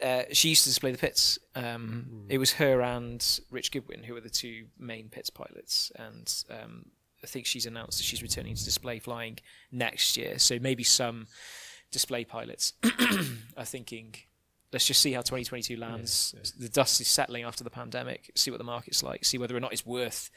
[0.01, 1.39] uh, she used to display the Pitts.
[1.55, 6.31] Um, It was her and Rich Goodwin who were the two main Pitts pilots, and
[6.49, 6.85] um,
[7.23, 9.39] I think she's announced that she's returning to display flying
[9.71, 10.39] next year.
[10.39, 11.27] So maybe some
[11.91, 12.73] display pilots
[13.57, 14.15] are thinking.
[14.73, 16.33] Let's just see how 2022 lands.
[16.57, 18.31] The dust is settling after the pandemic.
[18.35, 19.23] See what the market's like.
[19.23, 20.31] See whether or not it's worth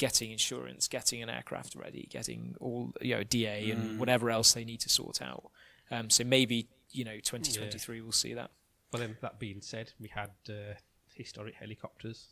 [0.00, 4.64] getting insurance, getting an aircraft ready, getting all you know DA and whatever else they
[4.64, 5.50] need to sort out.
[5.90, 8.50] Um, so maybe you know 2023 we'll see that.
[8.90, 10.74] But then, that being said, we had uh,
[11.14, 12.28] historic helicopters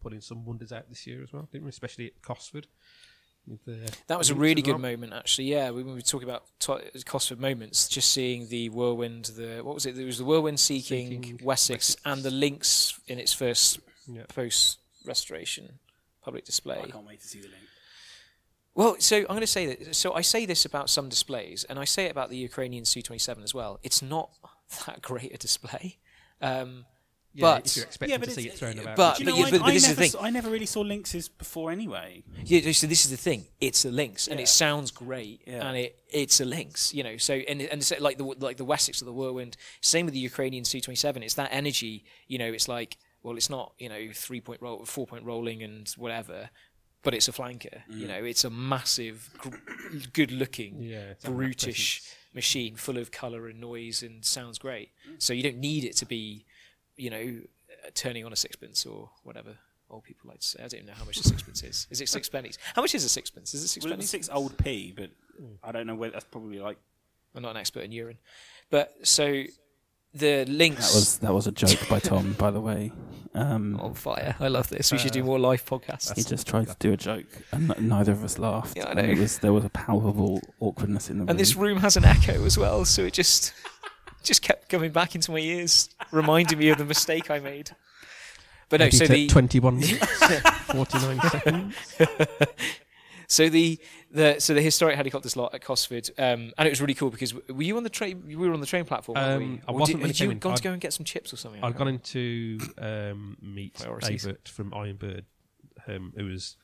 [0.00, 1.70] putting some wonders out this year as well, didn't we?
[1.70, 2.66] Especially at Cosford.
[4.08, 4.90] That was a really good well.
[4.90, 5.46] moment, actually.
[5.46, 9.60] Yeah, we, when we were talking about to- Cosford moments, just seeing the whirlwind, the
[9.62, 9.94] what was it?
[9.96, 11.96] There was the whirlwind Sea King, Seeking Wessex, Wessex.
[12.04, 14.24] and the Lynx in its first Yeah.
[14.28, 15.78] post restoration
[16.26, 16.78] public display.
[16.86, 17.62] I can't wait to see the Lynx.
[18.74, 19.94] Well, so I'm going to say that.
[19.96, 23.42] So I say this about some displays, and I say it about the Ukrainian Su-27
[23.42, 23.72] as well.
[23.82, 24.28] It's not
[24.86, 25.84] that great a display.
[26.42, 26.84] Um,
[27.38, 28.96] Yeah, but if you're expecting Yeah, but to see it thrown about.
[29.02, 30.10] but- Do you know, yeah, I, but- but I this is the never, thing.
[30.16, 32.10] saw- I never really saw Lynxes before anyway.
[32.44, 33.40] Yeah, so this is the thing.
[33.68, 34.44] It's a lynx, and Yeah.
[34.44, 35.66] it sounds great, Yeah.
[35.66, 35.90] and it
[36.22, 37.16] it's a lynx, you know.
[37.28, 39.52] So and and so like the like the Wessex or the Whirlwind.
[39.80, 41.18] Same with the Ukrainian Su twenty seven.
[41.26, 41.94] It's that energy,
[42.32, 42.50] you know.
[42.56, 42.90] It's like
[43.26, 46.48] well, it's not you know three point roll, four point rolling and whatever,
[47.02, 47.82] but it's a flanker.
[47.90, 47.98] Mm.
[47.98, 49.56] You know, it's a massive, gr-
[50.12, 52.02] good looking, Yeah, it's having that brutish
[52.34, 54.90] machine full of color and noise and sounds great.
[55.18, 56.44] So you don't need it to be,
[56.96, 57.40] you know,
[57.84, 59.56] uh, turning on a sixpence or whatever.
[59.90, 60.58] Old people like to say.
[60.60, 61.86] I don't even know how much a sixpence is.
[61.90, 62.58] Is it six pennies?
[62.74, 63.54] How much is a sixpence?
[63.54, 64.10] Is it six Well, it pennies?
[64.10, 65.10] six old P, but
[65.62, 66.78] I don't know whether that's probably like
[67.34, 68.18] I'm not an expert in urine,
[68.70, 69.44] but so
[70.18, 72.92] the Lynx that was that was a joke by Tom, by the way.
[73.34, 74.34] Um, on fire.
[74.40, 74.90] I love this.
[74.92, 76.14] We should do Uh, more live podcasts.
[76.16, 78.76] he just tried to do a joke, and n- neither of us laughed.
[78.76, 79.12] Yeah, I and know.
[79.12, 81.28] it was there was a palpable awkwardness in the room.
[81.30, 83.52] And this room has an echo as well, so it just
[84.22, 87.72] just kept coming back into my ears, reminding me of the mistake I made.
[88.68, 90.02] But no, so the 21 minutes,
[90.72, 91.74] 49 seconds.
[93.28, 93.78] So the
[94.10, 97.32] the so the historic helicopter slot at Cosford, um, and it was really cool because
[97.32, 98.22] w- were you on the train?
[98.26, 99.18] We were on the train platform.
[99.18, 99.60] Um, we?
[99.68, 100.38] I wasn't did, when had you in.
[100.38, 101.62] gone to I'd- go and get some chips or something?
[101.62, 103.80] I I'd gone in to um, meet.
[103.84, 105.24] Avert from Ironbird,
[105.88, 106.56] um, who was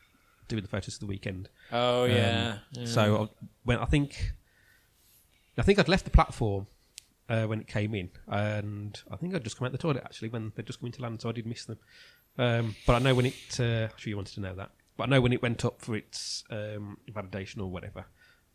[0.48, 1.48] doing the photos of the weekend.
[1.72, 2.58] Oh Um, yeah.
[2.72, 2.84] yeah.
[2.86, 4.32] So I, when I think,
[5.58, 6.66] I think I'd left the platform
[7.28, 10.28] uh, when it came in, and I think I'd just come out the toilet actually
[10.30, 11.78] when they'd just come into land, so I did miss them.
[12.38, 13.34] Um, but I know when it.
[13.60, 15.80] Uh, I'm sure you wanted to know that, but I know when it went up
[15.82, 18.04] for its um, validation or whatever,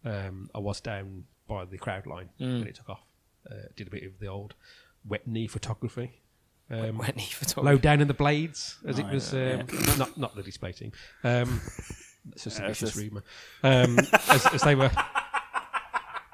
[0.06, 2.60] um, I was down by the crowd line Mm.
[2.60, 3.02] when it took off.
[3.50, 4.54] Uh, did a bit of the old
[5.08, 6.22] wet knee photography.
[6.70, 7.66] Um, Wet knee photography.
[7.66, 9.34] low down in the blades, as it Oh, was.
[9.34, 9.66] Um,
[9.98, 10.92] Not not the display team.
[11.24, 11.62] Um,
[12.26, 13.24] that's just a Yeah, vicious just- rumour.
[13.64, 13.98] Um,
[14.28, 14.92] as, as they were,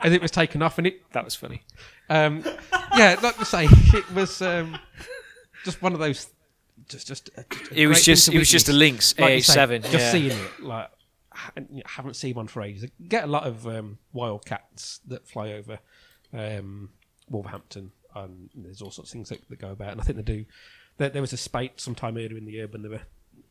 [0.02, 1.02] as it was taken off, and it.
[1.14, 1.62] That was funny.
[2.10, 2.44] Um,
[2.98, 4.78] yeah, like to say, it was um,
[5.64, 6.28] just one of those.
[6.88, 7.30] Just, just.
[7.38, 8.74] A, just a It was just it was just a.
[8.74, 9.82] Lynx Like AH7.
[9.84, 10.12] Just yeah.
[10.12, 10.90] seeing it, like,
[11.32, 12.84] ha- you know, haven't seen one for ages.
[12.84, 15.80] I get a lot of um, wildcats that fly over
[16.34, 16.90] um,
[17.30, 19.92] Wolverhampton, and there's all sorts of things that, that go about.
[19.92, 20.46] And I think they do.
[20.98, 23.02] There, there was a spate sometime earlier in the year when they were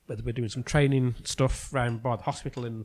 [0.09, 2.85] they were doing some training stuff round by the hospital and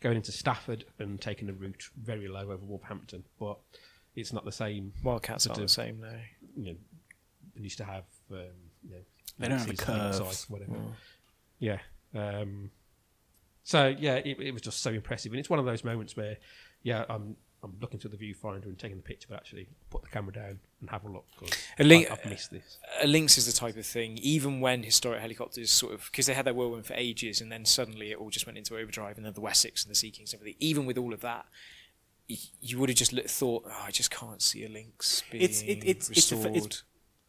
[0.00, 3.58] going into Stafford and taking a route very low over Wolverhampton, but
[4.16, 4.92] it's not the same.
[5.02, 6.18] Wildcats aren't the same now.
[6.56, 6.78] You know,
[7.56, 8.04] they used to have.
[8.30, 8.38] Um,
[8.82, 9.02] you know,
[9.38, 10.20] They don't have the Nazis on the curves.
[10.20, 10.76] outside, whatever.
[11.58, 11.78] Yeah.
[12.14, 12.70] Um,
[13.62, 16.36] so yeah, it, it was just so impressive, and it's one of those moments where,
[16.82, 20.08] yeah, I'm I'm looking through the viewfinder and taking the picture, but actually put the
[20.08, 22.76] camera down and have a look because A link- I've missed this.
[23.02, 26.34] a Lynx is the type of thing, even when historic helicopters sort of, because they
[26.34, 29.24] had their whirlwind for ages and then suddenly it all just went into overdrive and
[29.24, 31.46] then the Wessex and the Sea Kings and everything, even with all of that,
[32.28, 35.84] you would have just thought, oh, I just can't see a Lynx being It's- it-
[35.88, 36.56] it's- it's a- restored.
[36.56, 36.82] it's-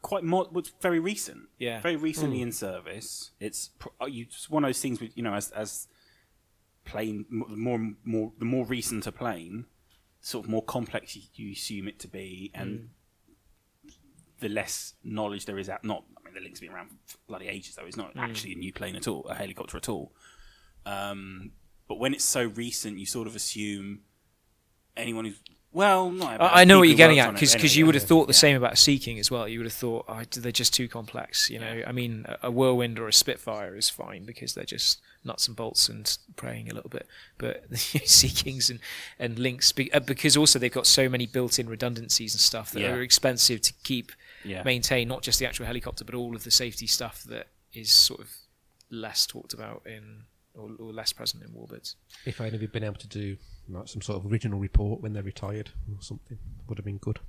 [0.05, 1.49] quite more it's very recent.
[1.57, 1.81] Yeah.
[1.81, 3.31] very recently in service.
[3.39, 5.87] It's uh, you just one of those things with you know as as
[6.85, 9.65] plane more more the more recent a plane,
[10.21, 12.89] sort of more complex you, assume it to be, and
[14.41, 15.83] the less knowledge there is out.
[15.83, 17.87] Not I mean the Lynx's been around for bloody ages though.
[17.87, 20.13] It's not actually a new plane at all, a helicopter at all.
[20.85, 21.53] Um,
[21.87, 24.01] but when it's so recent, you sort of assume
[24.95, 25.41] anyone who's
[25.75, 28.03] well, not I I know what you're getting at on because anyway, you would have
[28.03, 28.07] yeah.
[28.07, 28.37] thought the Yeah.
[28.39, 29.47] same about Sea King as well.
[29.47, 31.49] You would have thought oh, they're just too complex.
[31.49, 35.01] You know, I mean, a- a Whirlwind or a Spitfire is fine because they're just
[35.23, 37.07] nuts and bolts and praying a little bit.
[37.37, 38.79] But the Sea Kings and
[39.19, 42.79] and Lynx be- uh, because also they've got so many built-in redundancies and stuff that
[42.81, 42.93] Yeah.
[42.93, 44.11] are expensive to keep
[44.45, 44.63] Yeah.
[44.63, 45.07] maintain.
[45.07, 48.29] Not just the actual helicopter, but all of the safety stuff that is sort of
[48.89, 51.95] less talked about in or, or less present in warbirds.
[52.25, 53.35] If I'd have been able to do
[53.69, 57.19] like some sort of original report when they're retired or something, would have been good.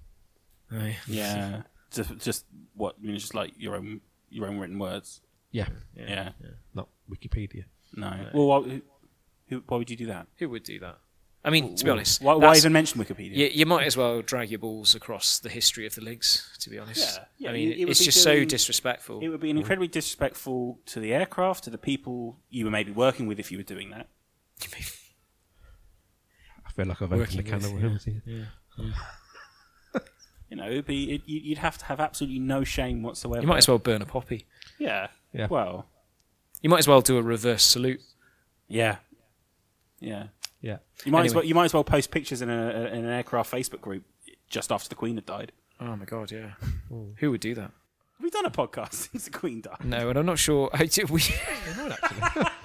[1.06, 2.44] Yeah, just just
[2.74, 5.20] what you know, just like your own your own written words.
[5.52, 6.30] Yeah, Yeah,
[6.74, 7.64] not Wikipedia.
[7.94, 8.26] no.
[8.34, 8.82] Well, why, who,
[9.48, 10.26] who, why would you do that?
[10.38, 10.98] Who would do that?
[11.44, 13.36] I mean, to be honest, why, why even mention Wikipedia?
[13.36, 16.68] You, you might as well drag your balls across the history of the Lynx, to
[16.68, 17.00] be honest.
[17.18, 19.20] Yeah, yeah, I mean, it- it it's be just so disrespectful.
[19.20, 23.28] It would be incredibly disrespectful to the aircraft, to the people you were maybe working
[23.28, 24.08] with if you were doing that.
[26.78, 28.22] I feel like I've opened Working a can with, of worms here.
[30.48, 33.42] You know, it'd be it, you- you'd have to have absolutely no shame whatsoever.
[33.42, 34.46] You might as well burn a poppy.
[34.78, 35.08] Yeah.
[35.32, 35.48] Yeah.
[35.50, 35.86] Well.
[36.62, 38.00] You might as well do a reverse salute.
[38.68, 38.96] Yeah.
[40.00, 40.28] Yeah.
[40.60, 40.78] Yeah.
[41.04, 41.34] You might as Anyway.
[41.36, 44.04] well you might as well post pictures in, a, in an aircraft Facebook group
[44.48, 45.52] just after the Queen had died.
[45.80, 46.52] Oh my god, yeah.
[47.18, 47.72] Who would do that?
[48.20, 49.84] We've done a podcast since the Queen died?
[49.84, 50.70] No, and I'm not sure.
[50.74, 51.88] I do- we- Tell
[52.36, 52.44] you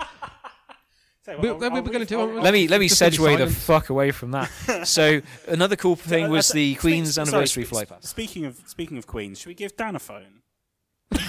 [1.40, 3.38] We- I'll- we I'll gonna do- I'll- let me let me Just gonna be segue
[3.38, 4.50] the fuck away from that.
[4.88, 8.08] So another cool thing was Uh, the Queen's sorry, anniversary sp- flight pass.
[8.10, 10.42] Speaking of speaking of Queens, should we give Dan a phone?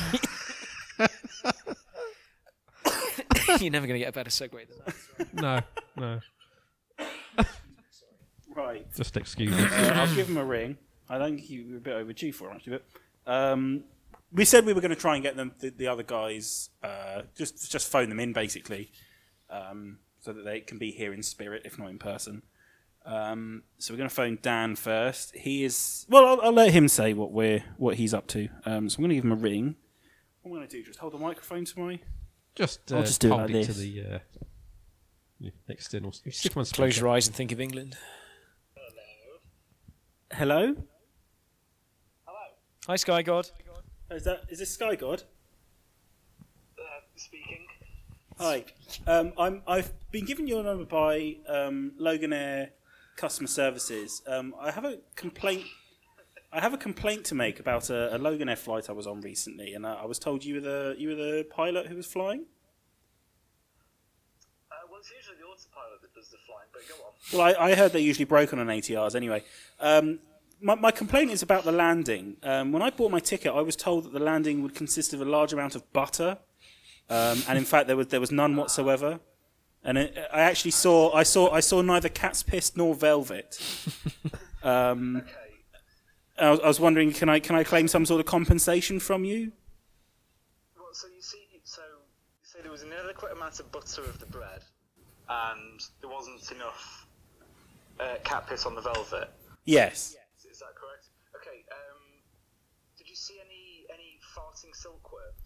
[3.60, 4.78] You're never going to get a better segue than
[5.34, 5.66] that.
[5.96, 6.20] No,
[6.98, 7.44] no.
[8.54, 8.86] Right.
[8.94, 9.62] Just excuse me.
[9.64, 10.76] Uh, I'll give him a ring.
[11.08, 12.80] I think you were a bit overdue for it, actually.
[13.24, 13.84] But um,
[14.30, 17.22] we said we were going to try and get them the, the other guys uh,
[17.34, 18.92] just just phone them in basically,
[19.52, 22.42] um, so that they can be here in spirit, if not in person.
[23.04, 25.34] Um, so we're going to phone Dan first.
[25.36, 26.24] He is well.
[26.26, 28.48] I'll, I'll let him say what we're what he's up to.
[28.64, 29.74] Um, so I'm going to give him a ring.
[30.42, 31.98] What I'm going to do just hold the microphone to my.
[32.54, 33.76] Just, uh, I'll just do it like it to this.
[33.78, 34.18] the uh,
[35.40, 36.14] yeah, external.
[36.24, 37.06] you Stick 'em on Close speaker.
[37.06, 37.96] your eyes and think of England.
[40.30, 40.64] Hello.
[40.64, 40.74] Hello.
[42.26, 42.38] Hello.
[42.86, 43.50] Hi, Sky God.
[44.10, 45.24] Is that is this Sky God?
[46.78, 46.82] Uh,
[47.16, 47.66] speaking.
[48.42, 48.64] Hi,
[49.06, 52.70] um, I'm, I've been given your number by um, Loganair
[53.14, 54.20] Customer Services.
[54.26, 55.62] Um, I have a complaint.
[56.52, 59.74] I have a complaint to make about a, a Loganair flight I was on recently,
[59.74, 62.46] and I, I was told you were the you were the pilot who was flying.
[64.72, 67.54] Uh, well, it's usually the autopilot that does the flying, but go on.
[67.54, 69.44] Well, I, I heard they're usually broke on an ATRs anyway.
[69.78, 70.18] Um,
[70.60, 72.38] my, my complaint is about the landing.
[72.42, 75.20] Um, when I bought my ticket, I was told that the landing would consist of
[75.20, 76.38] a large amount of butter,
[77.12, 79.20] um, and in fact there was there was none whatsoever.
[79.84, 83.58] And it, I actually saw I saw I saw neither cat's piss nor velvet.
[84.64, 85.32] Um, Okay.
[86.38, 89.24] I, was, I was wondering, can I can I claim some sort of compensation from
[89.24, 89.50] you?
[90.76, 94.20] Well, so you see, so you say there was an inadequate amount of butter of
[94.20, 94.62] the bread,
[95.28, 97.06] and there wasn't enough
[97.98, 99.28] uh, cat piss on the velvet.
[99.64, 100.14] Yes.
[100.14, 101.06] Yes, Is that correct?
[101.42, 101.58] Okay.
[101.72, 102.02] Um,
[102.96, 105.41] did you see any any farting silkworms?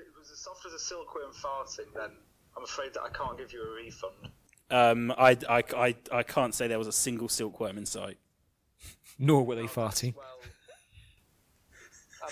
[0.00, 2.10] 'Cause if, if it was as soft as a silkworm farting, then
[2.56, 4.30] I'm afraid that I can't give you a refund.
[4.70, 8.18] Um, I, I, I, I can't say there was a single silkworm in sight.
[9.18, 10.14] Nor were they farting.
[10.16, 10.26] Well,
[12.22, 12.26] I,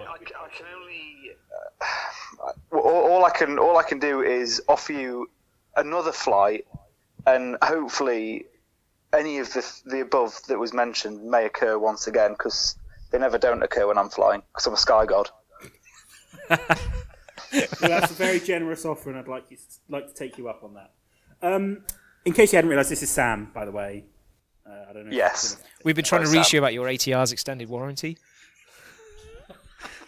[0.00, 1.36] I I can only.
[2.42, 5.30] Uh, all, all I can all I can do is offer you
[5.76, 6.66] another flight,
[7.26, 8.46] and hopefully,
[9.12, 12.76] any of the the above that was mentioned may occur once again because
[13.10, 15.30] they never don't occur when I'm flying because I'm a sky god.
[16.50, 16.58] Well,
[17.80, 19.56] that's a very generous offer, and I'd like you
[19.88, 20.90] like to take you up on that.
[21.42, 21.84] Um,
[22.24, 24.06] in case you hadn't realised, this is Sam, by the way.
[24.66, 25.14] Uh, I don't know.
[25.14, 25.62] Yes.
[25.84, 26.56] We've been trying to reach Sam.
[26.56, 28.18] you about your ATR's extended warranty.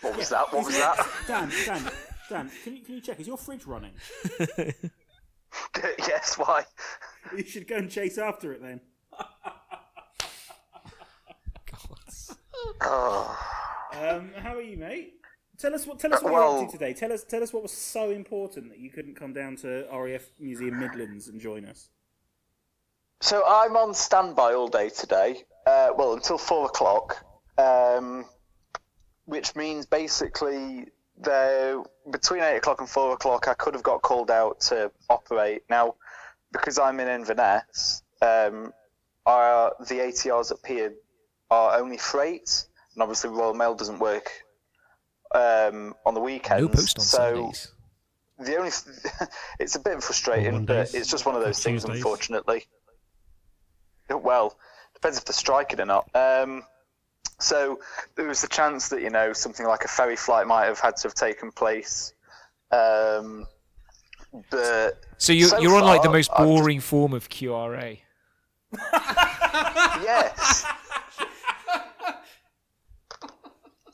[0.00, 0.52] What was that?
[0.52, 1.06] What was that?
[1.26, 1.90] Dan, Dan,
[2.28, 3.20] Dan, can you, can you check?
[3.20, 3.92] Is your fridge running?
[5.98, 6.36] yes.
[6.36, 6.64] Why?
[7.36, 8.80] You should go and chase after it then.
[12.82, 13.38] Oh.
[13.92, 15.14] Um, how are you, mate?
[15.58, 15.98] Tell us what.
[15.98, 16.92] Tell us what well- you're up to today.
[16.92, 17.24] Tell us.
[17.24, 21.28] Tell us what was so important that you couldn't come down to RAF Museum Midlands
[21.28, 21.88] and join us.
[23.22, 25.44] So I'm on standby all day today.
[25.66, 27.24] Uh, well, until four o'clock,
[27.58, 28.26] um,
[29.24, 34.30] which means basically there between eight o'clock and four o'clock, I could have got called
[34.30, 35.62] out to operate.
[35.70, 35.94] Now,
[36.52, 38.72] because I'm in Inverness, um,
[39.24, 40.94] our, the ATRs up here
[41.50, 44.30] are only freight, and obviously Royal Mail doesn't work
[45.34, 46.62] um, on the weekends.
[46.62, 47.72] No post on so Sundays.
[48.38, 48.70] the only
[49.60, 51.96] it's a bit frustrating, but it's just one of those things, Tuesdays.
[52.02, 52.66] unfortunately.
[54.10, 54.56] Well,
[54.94, 56.08] depends if they're striking or not.
[56.14, 56.62] Um,
[57.38, 57.80] so
[58.14, 60.96] there was the chance that you know something like a ferry flight might have had
[60.98, 62.12] to have taken place.
[62.70, 63.46] Um,
[64.50, 67.98] but So you, so you're on like the most I've just- boring form of QRA.
[70.02, 70.64] yes,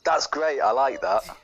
[0.05, 0.59] that's great.
[0.59, 1.23] I like that.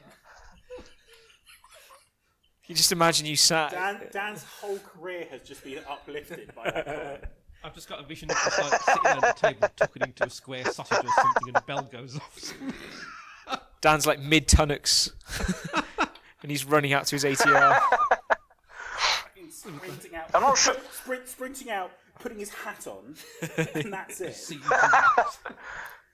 [2.67, 3.72] You just imagine you sat.
[3.72, 7.24] Dan, Dan's whole career has just been uplifted by that comment.
[7.63, 10.24] I've just got a vision of just like sitting down at the table, tucking into
[10.26, 12.54] a square sausage or something, and a bell goes off.
[13.82, 15.12] Dan's like mid tunnocks,
[16.43, 17.80] and he's running out to his ATR.
[19.50, 20.30] sprinting out.
[20.36, 23.15] I'm not sure- Sprint, sprinting out, putting his hat on,
[23.58, 24.36] and that's it.
[24.36, 24.60] See,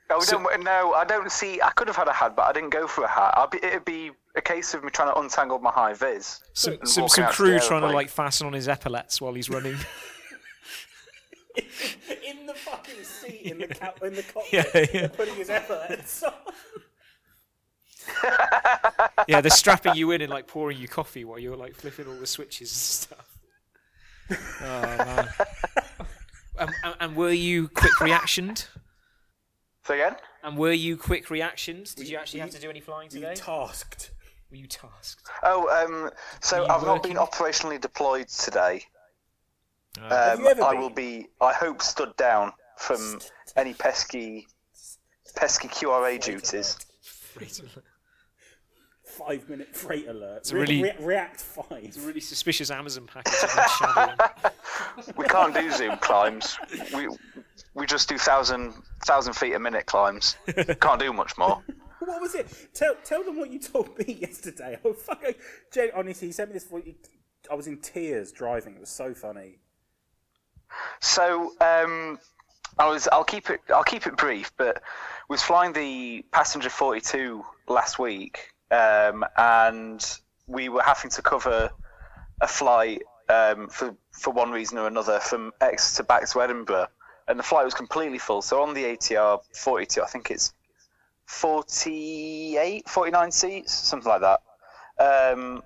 [0.10, 1.60] Oh, we don't, no, I don't see.
[1.62, 3.34] I could have had a hat, but I didn't go for a hat.
[3.36, 6.42] I'll be, it'd be a case of me trying to untangle my high vis.
[6.54, 9.78] Some some, some crew trying to like fasten on his epaulets while he's running.
[12.28, 15.08] in the fucking seat in the ca- in the cockpit, Yeah, yeah.
[15.08, 16.34] putting his epaulets on.
[19.28, 22.16] yeah, they're strapping you in and like pouring you coffee while you're like flipping all
[22.16, 23.40] the switches and stuff.
[24.62, 25.20] Oh man.
[25.20, 25.28] Um,
[26.60, 28.68] and, and, and were you quick reactioned?
[29.86, 31.94] So again, And were you quick reactions?
[31.94, 33.36] Did you actually have to do any flying You today?
[33.36, 34.12] tasked.
[34.50, 35.30] Were you tasked?
[35.44, 36.10] oh, um,
[36.42, 38.84] so I've not been operationally deployed today.
[40.00, 40.82] Have Um, you ever I been?
[40.82, 41.28] will be.
[41.40, 43.20] I hope stood down from
[43.56, 44.48] any pesky,
[45.36, 46.78] pesky QRA duties.
[49.18, 50.38] Five minute freight alert.
[50.40, 51.84] It's a really- Re- react five.
[51.84, 53.34] It's a really suspicious Amazon package.
[53.44, 55.16] I've been shadowing.
[55.18, 56.58] We can't do zoom climbs.
[56.94, 57.08] We
[57.74, 58.74] we just do thousand
[59.06, 60.36] thousand feet a minute climbs.
[60.82, 61.64] Can't do much more.
[62.00, 62.48] What was it?
[62.76, 64.78] Tell tell them what you told me yesterday.
[64.86, 65.22] Oh fuck!
[65.26, 65.34] I-
[65.74, 66.66] Jen, honestly, he sent me this.
[66.66, 66.84] vo-
[67.50, 68.76] I was in tears driving.
[68.76, 69.58] It was so funny.
[71.00, 72.20] So um,
[72.78, 73.08] I was.
[73.12, 73.62] I'll keep it.
[73.74, 74.52] I'll keep it brief.
[74.58, 74.84] But
[75.30, 81.72] was flying the passenger 42 last week, um, and we were having to cover
[82.42, 86.88] a flight um, for for one reason or another from Exeter back to Edinburgh,
[87.28, 88.42] and the flight was completely full.
[88.42, 90.54] So on the ATR 42, I think it's
[91.26, 94.42] 48, 49 seats, something like that.
[94.98, 95.64] Um,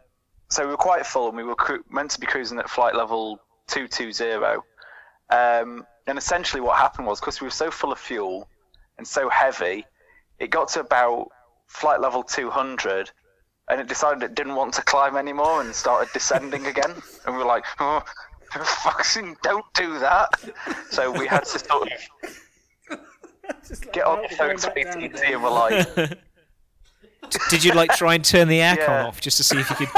[0.49, 2.95] so we were quite full, and we were cru- meant to be cruising at flight
[2.95, 4.61] level 220.
[5.29, 8.47] Um, and essentially, what happened was because we were so full of fuel
[8.97, 9.85] and so heavy,
[10.39, 11.29] it got to about
[11.69, 13.09] flight level 200,
[13.69, 16.93] and it decided it didn't want to climb anymore and started descending again.
[17.25, 18.03] And we were like, oh,
[18.51, 20.29] fucking don't do that.
[20.91, 21.89] So we had to sort of
[23.47, 26.19] like, get on the phone to back ATC and we're like,
[27.49, 29.05] Did you like try and turn the aircon Yeah.
[29.05, 29.89] off just to see if you could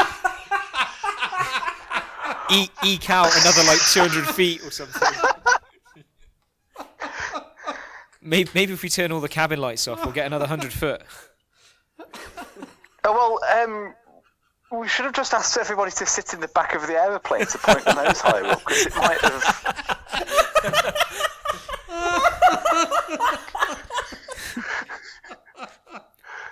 [2.52, 5.08] e- eke out another like 200 feet or something?
[8.24, 11.02] Maybe, maybe if we turn all the cabin lights off, we'll get another 100 foot.
[13.04, 13.94] Oh, well, um,
[14.80, 17.58] we should have just asked everybody to sit in the back of the aeroplane to
[17.58, 20.98] point the nose higher up because it might have.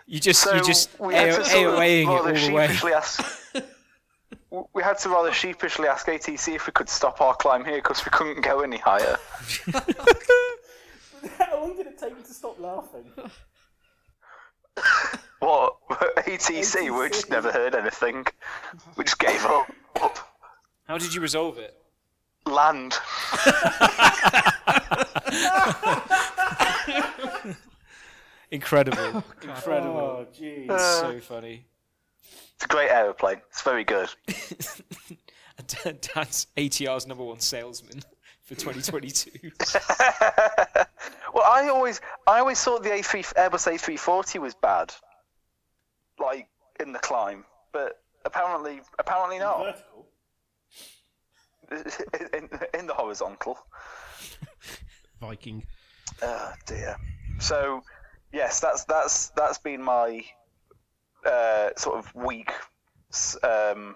[0.10, 2.52] You just, So you just we had to sort of AOAing it all rather the
[2.52, 2.66] way.
[2.68, 3.24] sheepishly ask.
[4.74, 8.04] We had to rather sheepishly ask ATC if we could stop our climb here because
[8.04, 9.18] we couldn't go any higher.
[11.38, 13.06] How long did it take you to stop laughing?
[15.39, 15.75] What?
[15.89, 16.97] ATC?
[16.97, 18.25] We just never heard anything.
[18.97, 19.69] We just gave up.
[20.88, 21.75] How did you resolve it?
[22.45, 22.93] Land.
[28.52, 29.23] Incredible.
[29.43, 29.99] Incredible.
[29.99, 30.80] Oh jeez.
[30.99, 31.65] so funny.
[32.56, 33.41] It's a great aeroplane.
[33.49, 34.10] It's very good.
[35.84, 38.02] And dad's ATR's number one salesman
[38.43, 39.52] for 2022.
[41.34, 44.93] Well, I always, I always thought the A3 Airbus A340 was bad,
[46.20, 46.48] like
[46.80, 50.08] in the climb, but apparently, apparently not Vertical.
[52.34, 53.58] in, in the horizontal.
[55.22, 55.64] Viking.
[56.22, 56.96] Oh dear.
[57.40, 57.84] So,
[58.34, 60.24] yes, that's that's that's been my
[61.26, 62.52] uh, sort of week,
[63.44, 63.96] um,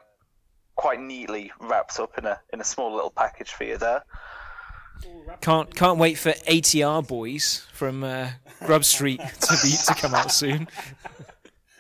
[0.76, 4.04] quite neatly wrapped up in a in a small little package for you there.
[5.42, 8.30] Can't can't wait for ATR boys from uh,
[8.66, 10.68] Grub Street to be to come out soon.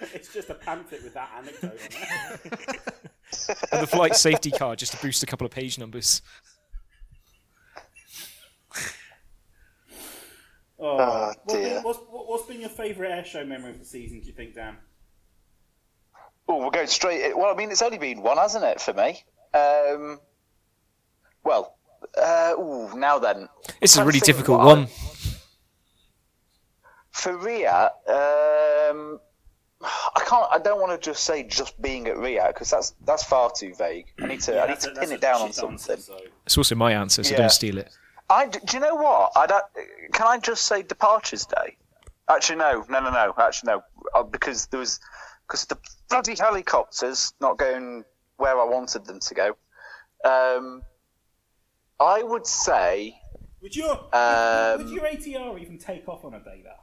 [0.13, 2.82] It's just a pamphlet with that anecdote on it.
[3.72, 6.22] And the flight safety card just to boost a couple of page numbers.
[10.80, 11.82] Oh, Oh, what- dear.
[11.82, 14.20] what's, what, what's been your favourite air show memory of the season?
[14.20, 14.78] Do you think, Dan?
[16.48, 17.36] Oh, we're going straight.
[17.38, 19.24] Well, I mean, it's only been one, hasn't it, for me?
[19.54, 20.20] Um,
[21.44, 21.78] well,
[22.22, 23.48] uh, ooh, now then.
[23.82, 24.88] It's a really difficult what I- one.
[27.12, 27.92] For RIAT,
[28.89, 29.20] um,
[30.15, 30.45] I can't.
[30.52, 33.73] I don't want to just say just being at RIAT because that's that's far too
[33.76, 34.06] vague.
[34.21, 34.62] I need to.
[34.62, 35.97] I need to pin it down on shit answer, something.
[36.04, 37.38] so- It's also my answer, so Yeah.
[37.38, 37.89] don't steal it.
[38.30, 39.32] I do you know what?
[39.36, 39.65] I don't,
[40.13, 41.78] can I just say Departures Day?
[42.30, 43.34] Actually, no, no, no, no.
[43.38, 43.84] Actually, no,
[44.15, 44.99] uh, because there was
[45.47, 45.78] because the
[46.10, 48.04] bloody helicopters not going
[48.38, 49.47] where I wanted them to go.
[50.23, 50.84] Um,
[51.99, 53.16] I would say
[53.61, 56.78] Would your Um, would your ATR even take off on a day that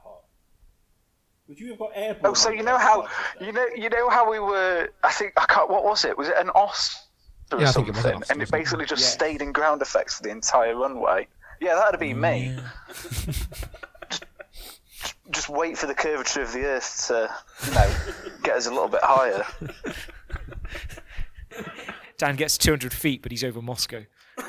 [1.51, 2.31] Would you have got airborne?
[2.31, 3.09] Oh, so you know how like
[3.41, 4.87] you know you know how we were?
[5.03, 5.69] I think I can't.
[5.69, 6.17] What was it?
[6.17, 6.97] Was it an OS
[7.51, 8.13] or Yeah, I think something?
[8.13, 9.09] it was an and it basically just Yeah.
[9.09, 11.27] stayed in ground effects for the entire runway.
[11.59, 12.57] Yeah, that'd be me.
[15.31, 17.29] Just wait for the curvature of the Earth to,
[17.67, 17.93] you know,
[18.43, 19.43] get us a little bit higher.
[22.17, 24.05] Dan gets 200 feet, but he's over Moscow.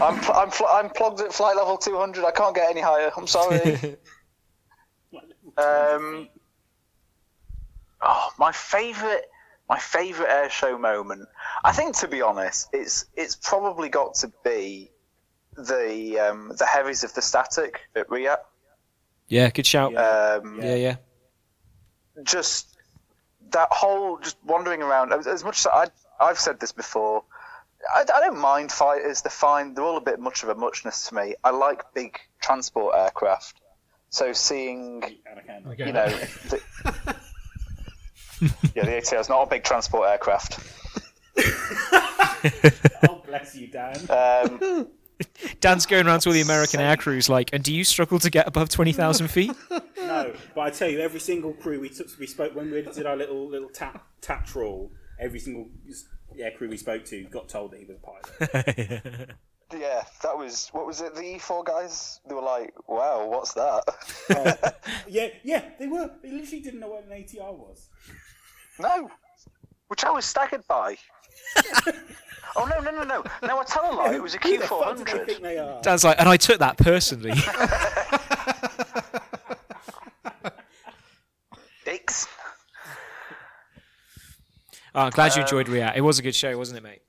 [0.00, 2.24] I'm pl- I'm, pl- I'm plugged at flight level 200.
[2.24, 3.10] I can't get any higher.
[3.16, 3.96] I'm sorry.
[5.58, 6.28] Um,
[8.00, 9.22] oh, my favourite,
[9.68, 11.28] my favourite air show moment.
[11.64, 14.92] I think, to be honest, it's it's probably got to be
[15.56, 18.38] the um, the heavies of the static at RIAT.
[19.26, 19.96] Yeah, good shout.
[19.96, 20.96] Um, yeah, yeah.
[22.22, 22.76] just
[23.50, 25.12] that whole just wandering around.
[25.12, 25.86] As, as much as I,
[26.20, 27.24] I've said this before,
[27.94, 29.22] I, I don't mind fighters.
[29.22, 29.74] They're fine.
[29.74, 31.34] They're all a bit much of a muchness to me.
[31.44, 33.60] I like big transport aircraft.
[34.10, 35.02] So seeing,
[35.76, 36.62] you know, the,
[38.74, 40.60] yeah, the ATR is not a big transport aircraft.
[43.08, 43.96] oh, bless you, Dan.
[44.08, 44.88] Um,
[45.60, 48.30] Dan's going around to all the American air crews like, and do you struggle to
[48.30, 49.52] get above 20,000 feet?
[49.96, 53.06] No, but I tell you, every single crew we took, we spoke when we did
[53.06, 54.90] our little little tap tap trawl.
[55.20, 55.68] Every single
[56.40, 59.30] air crew we spoke to got told that he was a pilot.
[59.76, 61.14] yeah, that was what was it?
[61.14, 62.20] The E4 guys.
[62.28, 63.82] They were like, "Wow, what's that?"
[64.30, 64.70] Oh,
[65.08, 66.10] yeah, yeah, they were.
[66.22, 67.88] They literally didn't know what an ATR was.
[68.80, 69.10] No,
[69.88, 70.96] which I was staggered by.
[72.56, 73.24] oh no, no, no, no!
[73.42, 74.14] No, I tell a lie.
[74.14, 75.26] It was a Who the fuck do they Q400.
[75.26, 75.82] think?
[75.82, 77.32] Dan's like, and I took that personally.
[84.98, 85.94] Oh, I'm glad you enjoyed RIAT.
[85.94, 87.02] It was a good show, wasn't it, mate?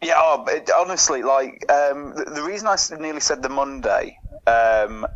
[0.00, 5.06] Yeah, oh, it, honestly, like um, the, the reason I nearly said the Monday um,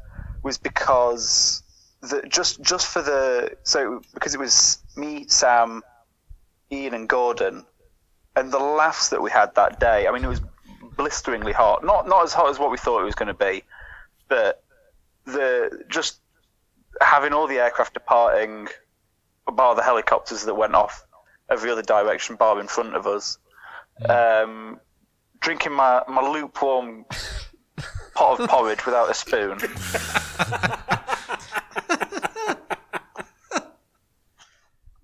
[0.42, 1.62] was because
[2.02, 5.82] the, just just for the so because it was me, Sam,
[6.70, 7.64] Ian, and Gordon,
[8.36, 10.06] and the laughs that we had that day.
[10.06, 10.42] I mean, it was
[10.98, 11.82] blisteringly hot.
[11.82, 13.62] Not not as hot as what we thought it was going to be,
[14.28, 14.62] but
[15.24, 16.20] the just
[17.00, 18.68] having all the aircraft departing,
[19.46, 21.05] bar the helicopters that went off
[21.50, 23.38] every other direction, bar in front of us
[24.08, 24.78] um,
[25.40, 27.04] drinking my, my lukewarm
[28.14, 29.58] pot of porridge without a spoon.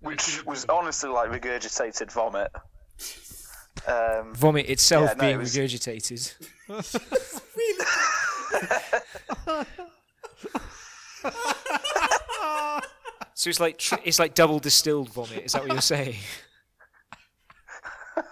[0.01, 2.51] Which was honestly like regurgitated vomit.
[3.87, 6.35] Um, Vomit itself Yeah, no, being it was- regurgitated.
[13.43, 15.43] so it's like tr- it's like double distilled vomit.
[15.45, 16.15] Is that what you're saying?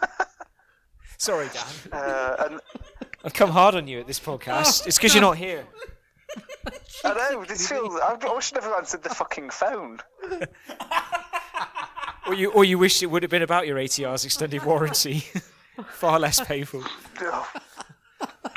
[1.19, 1.65] Sorry, Dan.
[1.93, 2.61] uh, and
[3.25, 4.87] I've come hard on you at this podcast.
[4.87, 5.67] It's because you're not here.
[7.05, 7.93] I know this feels.
[7.97, 9.99] I, I should have answered the fucking phone.
[12.29, 15.25] Or you, or you wish it would have been about your ATR's extended warranty.
[15.91, 16.85] Far less painful.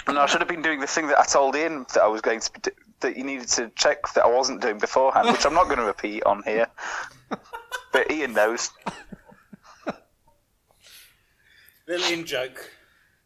[0.05, 2.21] And I should have been doing the thing that I told Ian that I was
[2.21, 2.71] going to
[3.03, 5.85] that you needed to check that I wasn't doing beforehand, which I'm not going to
[5.85, 6.67] repeat on here.
[7.91, 8.71] But Ian knows.
[11.87, 12.71] Little in joke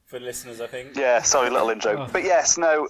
[0.06, 0.96] for listeners, I think.
[0.96, 2.00] Yeah, sorry, little in joke.
[2.00, 2.10] Oh.
[2.12, 2.88] But yes, no,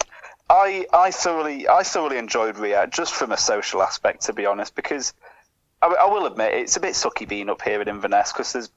[0.50, 4.76] I I thoroughly I thoroughly enjoyed RIAT just from a social aspect, to be honest,
[4.76, 5.14] because
[5.82, 8.72] I, I will admit it's a bit sucky being up here in Inverness because there's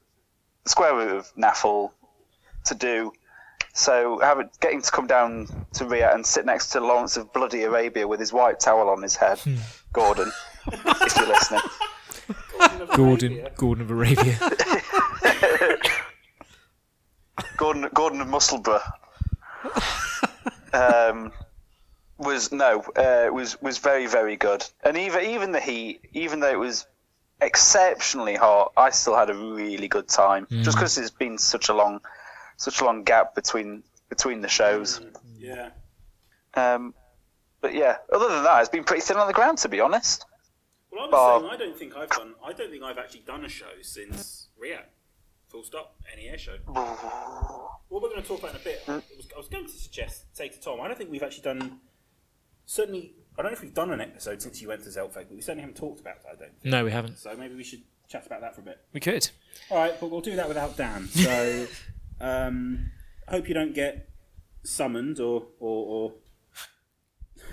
[0.65, 1.91] the square root of Naffle
[2.67, 3.13] to do.
[3.73, 7.63] So having getting to come down to RIAT and sit next to Lawrence of Bloody
[7.63, 9.41] Arabia with his white towel on his head,
[9.93, 10.31] Gordon,
[10.73, 11.61] if you're listening.
[12.95, 14.37] Gordon, Gordon of Arabia.
[17.57, 18.83] Gordon Gordon of Musselburgh
[20.73, 21.33] um,
[22.19, 26.51] was no uh, was was very very good, and even even the heat, even though
[26.51, 26.87] it was
[27.41, 30.47] exceptionally hot, I still had a really good time.
[30.51, 32.01] Just because it's been such a long
[32.61, 35.01] such a long gap between between the shows.
[35.39, 35.71] Yeah.
[36.55, 36.95] Um,
[37.61, 40.27] but yeah, other than that, it's been pretty thin on the ground to be honest.
[40.93, 41.43] Well, I was Bob.
[41.43, 42.35] saying I don't think I've done.
[42.45, 44.91] I don't think I've actually done a show since RIAT.
[45.49, 45.97] Full stop.
[46.13, 46.57] Any air show.
[47.89, 48.85] What we're going to talk about in a bit.
[48.87, 51.43] I was, I was going to suggest, say to Tom, I don't think we've actually
[51.43, 51.81] done.
[52.65, 55.33] Certainly, I don't know if we've done an episode since you went to Zeltweg, but
[55.35, 56.23] we certainly haven't talked about it.
[56.25, 56.61] I don't.
[56.61, 56.65] Think.
[56.67, 57.19] No, we haven't.
[57.19, 58.79] So maybe we should chat about that for a bit.
[58.93, 59.29] We could.
[59.71, 61.09] All right, but we'll do that without Dan.
[61.13, 61.67] So,
[62.21, 62.91] um,
[63.29, 64.09] I hope you don't get
[64.65, 66.13] summoned or or.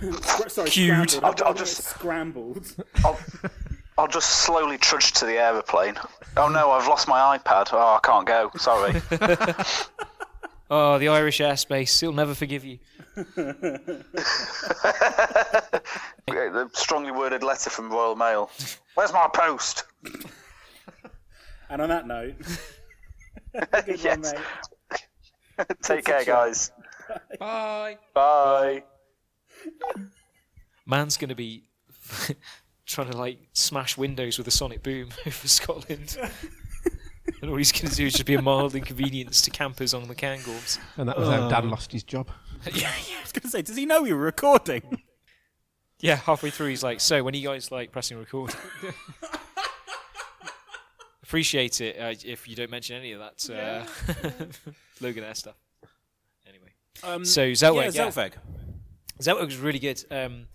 [0.00, 0.12] or
[0.48, 1.10] Sorry, Queued.
[1.10, 1.24] scrambled.
[1.24, 2.74] I'll- I don't I'll just- scrambled.
[3.04, 3.18] I'll,
[3.96, 5.96] I'll just slowly trudge to the aeroplane.
[6.36, 7.68] Oh no, I've lost my iPad.
[7.72, 8.50] Oh, I can't go.
[8.56, 9.00] Sorry.
[10.70, 11.98] Oh, the Irish airspace.
[11.98, 12.78] He'll never forgive you.
[16.26, 18.50] the strongly worded letter from Royal Mail.
[18.94, 19.84] Where's my post?
[21.70, 22.34] And on that note,
[23.52, 24.34] good one, Yes.
[25.60, 25.66] mate.
[25.82, 26.70] Take care, guys.
[27.38, 27.98] Bye.
[28.14, 28.82] Bye.
[30.86, 31.64] Man's going to be
[32.86, 36.16] trying to like smash windows with a sonic boom over Scotland.
[37.42, 40.06] and all he's going to do is just be a mild inconvenience to campers on
[40.08, 40.78] the Cairngorms.
[40.96, 42.28] And that was how Dan um, lost his job.
[42.72, 45.02] yeah, I was going to say, does he know we were recording?
[46.00, 48.54] yeah, halfway through he's like, so when are you guys like pressing record?
[51.28, 53.84] Appreciate it uh, if you don't mention any of that uh,
[55.02, 55.56] Loganair stuff.
[56.48, 56.72] Anyway,
[57.04, 58.32] Um, so Zeltweg, yeah, yeah, Zeltweg.
[59.20, 60.02] Zeltweg was really good.
[60.10, 60.46] Um,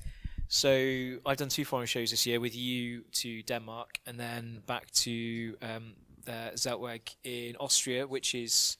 [0.47, 4.89] so I've done two foreign shows this year with you to Denmark and then back
[5.05, 5.93] to um,
[6.27, 8.77] uh, Zeltweg in Austria, which is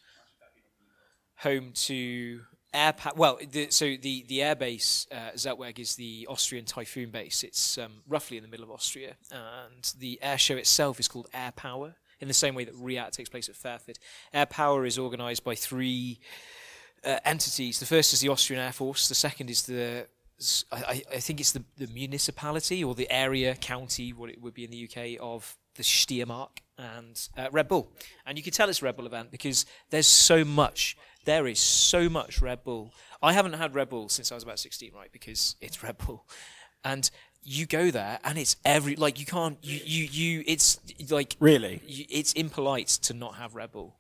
[1.35, 2.41] home to
[2.73, 2.93] air.
[2.93, 7.43] Pa- well, the, so the the airbase uh, Zeltweg is the Austrian Typhoon base.
[7.43, 11.27] It's um, roughly in the middle of Austria, and the air show itself is called
[11.33, 11.95] Air Power.
[12.19, 13.99] In the same way that RIAT takes place at Fairford,
[14.33, 16.19] Air Power is organised by three
[17.03, 17.79] uh, entities.
[17.79, 19.09] The first is the Austrian Air Force.
[19.09, 20.07] The second is the
[20.71, 24.71] I think it's the, the municipality or the area, county, what it would be in
[24.71, 27.91] the UK, of the Steiermark and uh, Red Bull.
[28.25, 30.97] And you can tell it's a Red Bull event because there's so much.
[31.25, 32.93] There is so much Red Bull.
[33.21, 35.11] I haven't had Red Bull since I was about 16, right?
[35.11, 36.25] Because it's Red Bull.
[36.83, 37.09] And
[37.43, 41.81] you go there and it's every, like, you can't, you, you, you it's like, Really?
[41.87, 43.95] you, it's impolite to not have Red Bull.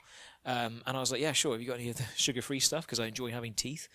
[0.45, 1.53] Um, and I was like, yeah, sure.
[1.53, 2.85] Have you got any of the sugar-free stuff?
[2.85, 3.87] Because I enjoy having teeth.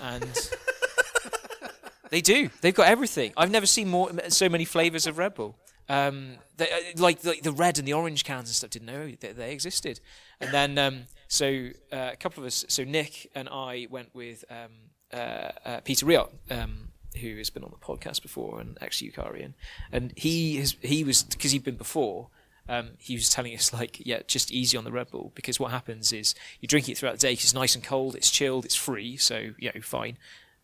[0.00, 0.24] And
[2.10, 2.50] they do.
[2.60, 3.32] They've got everything.
[3.36, 5.56] I've never seen more so many flavors of Red Bull.
[5.88, 8.70] Um, they, uh, like the, the red and the orange cans and stuff.
[8.70, 10.00] Didn't know that they existed.
[10.40, 12.64] And then um, so uh, a couple of us.
[12.68, 16.28] So Nick and I went with um, uh, uh, Peter Riot.
[16.50, 16.88] Um,
[17.22, 19.54] who has been on the podcast before and ex Eucarian,
[19.90, 22.28] and he has he was because he'd been before.
[22.68, 25.70] Um, he was telling us like, yeah, just easy on the Red Bull because what
[25.70, 28.66] happens is you drink it throughout the day 'cause it's nice and cold, it's chilled,
[28.66, 30.18] it's free, so you know, fine.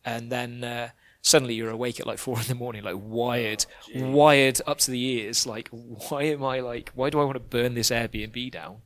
[0.05, 0.91] And then uh,
[1.23, 3.65] suddenly you're awake at like four in the morning, like wired,
[3.95, 5.47] wired up to the ears.
[5.47, 6.91] Like, why am I like?
[6.95, 8.79] Why do I want to burn this Airbnb down?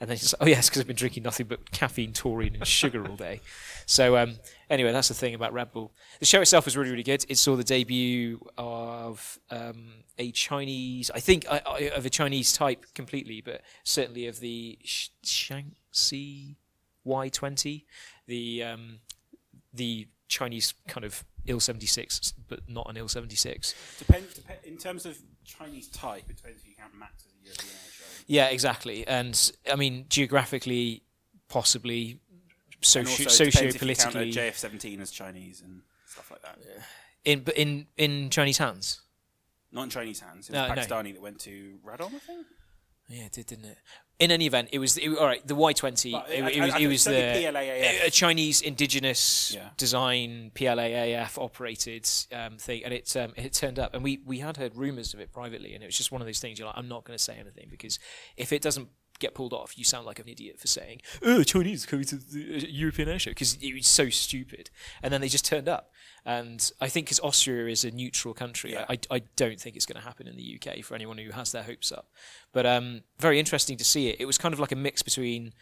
[0.00, 3.06] And then like, oh yes, because I've been drinking nothing but caffeine, taurine, and sugar
[3.06, 3.40] all day.
[3.84, 4.36] So um,
[4.70, 5.92] anyway, that's the thing about Red Bull.
[6.20, 7.26] The show itself was really, really good.
[7.28, 12.52] It saw the debut of um, a Chinese, I think, I, I, of a Chinese
[12.52, 16.54] type completely, but certainly of the Sh- Shaanxi
[17.04, 17.84] Y20,
[18.26, 19.00] the um,
[19.74, 23.74] the Chinese kind of IL 76, but not an IL 76.
[23.98, 27.44] Depends, dep- in terms of Chinese type, it depends if you count Max as a
[27.44, 27.72] European.
[28.26, 29.06] Yeah, exactly.
[29.06, 31.02] And I mean, geographically,
[31.48, 32.18] possibly,
[32.80, 36.42] socio also it depends if you count a socio-politically, JF-17 as Chinese and stuff like
[36.42, 36.58] that.
[37.24, 39.02] in but in in Chinese hands.
[39.70, 40.48] Not in Chinese hands.
[40.48, 40.80] It was No, no.
[40.80, 42.46] Pakistani that went to Radom, I think.
[43.08, 43.78] Yeah, it did, didn't it?
[44.22, 45.44] In any event, it was it, all right.
[45.46, 46.14] The Y twenty.
[46.14, 49.70] It, it was it was the a Chinese indigenous Yeah.
[49.76, 54.56] design PLAAF operated um, thing, and it um, it turned up, and we we had
[54.56, 56.58] heard rumours of it privately, and it was just one of those things.
[56.58, 57.98] You're like, I'm not going to say anything because
[58.36, 58.88] if it doesn't
[59.22, 62.56] get pulled off, you sound like an idiot for saying, "Oh, Chinese coming to the
[62.56, 64.68] uh, European air show," because it was so stupid.
[65.02, 65.90] And then they just turned up,
[66.26, 68.84] and I think because Austria is a neutral country, Yeah.
[68.88, 71.52] I, I don't think it's going to happen in the UK for anyone who has
[71.52, 72.08] their hopes up.
[72.52, 74.20] But um, very interesting to see it.
[74.20, 75.52] It was kind of like a mix between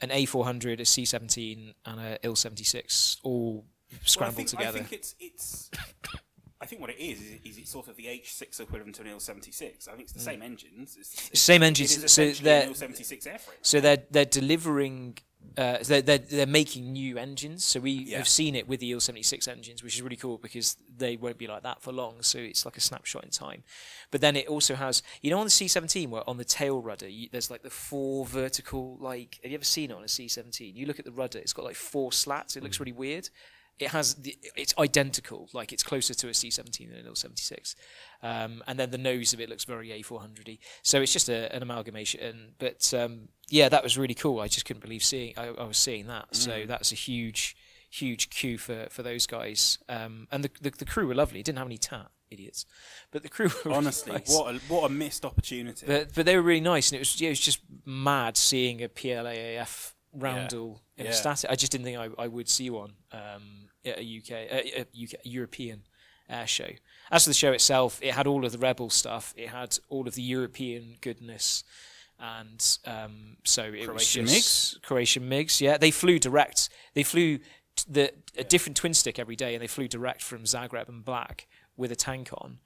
[0.00, 3.64] an A400, a C17, and a IL76 all
[4.04, 4.78] scrambled well, I think, together.
[4.78, 5.70] I think it's it's.
[6.60, 9.08] I think what it is is, is it's sort of the H6 equivalent to an
[9.08, 9.88] IL-76.
[9.88, 10.96] I think it's the same engines.
[10.98, 13.40] It's, it's, Same it engines, is so they're- an IL-76 airframe.
[13.62, 15.18] So they're they're delivering.
[15.56, 17.64] Uh, they're, they're they're making new engines.
[17.64, 18.18] So we Yeah.
[18.18, 21.46] have seen it with the IL76 engines, which is really cool because they won't be
[21.46, 22.22] like that for long.
[22.22, 23.62] So it's like a snapshot in time.
[24.10, 27.08] But then it also has, you know, on the C17 where on the tail rudder,
[27.08, 28.96] you, there's like the four vertical.
[29.00, 30.74] Like, have you ever seen it on a C17?
[30.74, 32.56] You look at the rudder; it's got like four slats.
[32.56, 33.28] It looks really weird.
[33.78, 37.74] It has the, it's identical, like it's closer to a C17 than an L76,
[38.22, 40.58] um, and then the nose of it looks very A400y.
[40.82, 42.54] So it's just a, an amalgamation.
[42.58, 44.40] But um, yeah, that was really cool.
[44.40, 46.34] I just couldn't believe seeing I, I was seeing that.
[46.34, 47.54] So that's a huge,
[47.90, 49.78] huge cue for, for those guys.
[49.88, 51.40] Um, and the, the the crew were lovely.
[51.40, 52.64] It didn't have any tat idiots,
[53.10, 54.34] but the crew were really Honestly, nice.
[54.34, 55.86] what a, what a missed opportunity.
[55.86, 58.82] But, but they were really nice, and it was yeah, it was just mad seeing
[58.82, 61.12] a PLAAF roundel in Yeah.
[61.12, 61.50] static.
[61.50, 65.04] I just didn't think I, I would see one um, at a UK, uh, a
[65.04, 65.82] UK European
[66.28, 66.68] air show.
[67.10, 69.32] As for the show itself, it had all of the rebel stuff.
[69.36, 71.62] It had all of the European goodness,
[72.18, 75.60] and um, so it Croatian was just Croatian MiGs.
[75.60, 76.68] Yeah, they flew direct.
[76.94, 77.44] They flew t-
[77.88, 81.46] the a different twin stick every day, and they flew direct from Zagreb and Black
[81.76, 82.58] with a tank on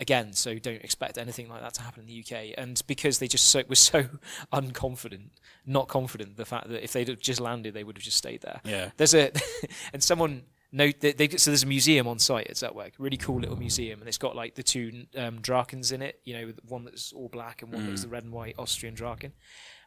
[0.00, 2.54] again, so don't expect anything like that to happen in the UK.
[2.56, 4.04] And because they just so, were so
[4.52, 5.30] unconfident,
[5.64, 8.42] not confident, the fact that if they'd have just landed, they would have just stayed
[8.42, 8.60] there.
[8.64, 8.90] Yeah.
[8.96, 9.32] There's a,
[9.92, 10.42] and someone
[10.72, 14.00] note that they, so there's a museum on site at Zeltweg, really cool little museum,
[14.00, 17.28] and it's got like the two um, Drakens in it, you know, one that's all
[17.28, 19.32] black and one that's the red and white Austrian Draken.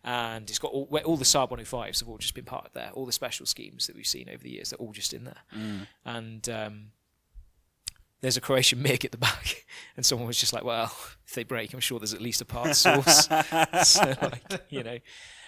[0.04, 2.90] And it's got all, all the Saab 105s have all just been part of there.
[2.94, 5.42] All the special schemes that we've seen over the years, they're all just in there.
[6.06, 6.86] And um,
[8.22, 9.66] there's a Croatian MiG at the back,
[9.98, 10.92] and someone was just like, "Well,
[11.28, 13.28] if they break, I'm sure there's at least a parts source."
[13.84, 14.98] so, like, you know.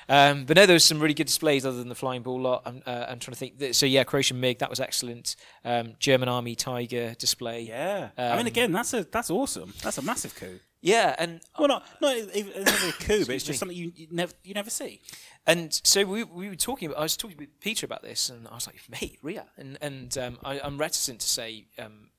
[0.09, 2.63] Um, but no, there was some really good displays other than the flying ball lot.
[2.65, 3.59] I'm, uh, I'm trying to think.
[3.59, 5.35] Th- So yeah, Croatian MiG that was excellent.
[5.63, 7.61] Um, German Army Tiger display.
[7.61, 8.09] Yeah.
[8.17, 9.73] I mean, Um, again, that's a that's awesome.
[9.81, 10.59] That's a massive coup.
[10.81, 13.37] Yeah, and Well, not not even it's a coup, but it's Excuse me.
[13.37, 15.01] just something you, you never you never see.
[15.47, 16.87] And so we, we were talking.
[16.89, 19.77] About, I was talking with Peter about this, and I was like, "Mate, RIAT," and
[19.81, 22.09] and um, I, I'm reticent to say um,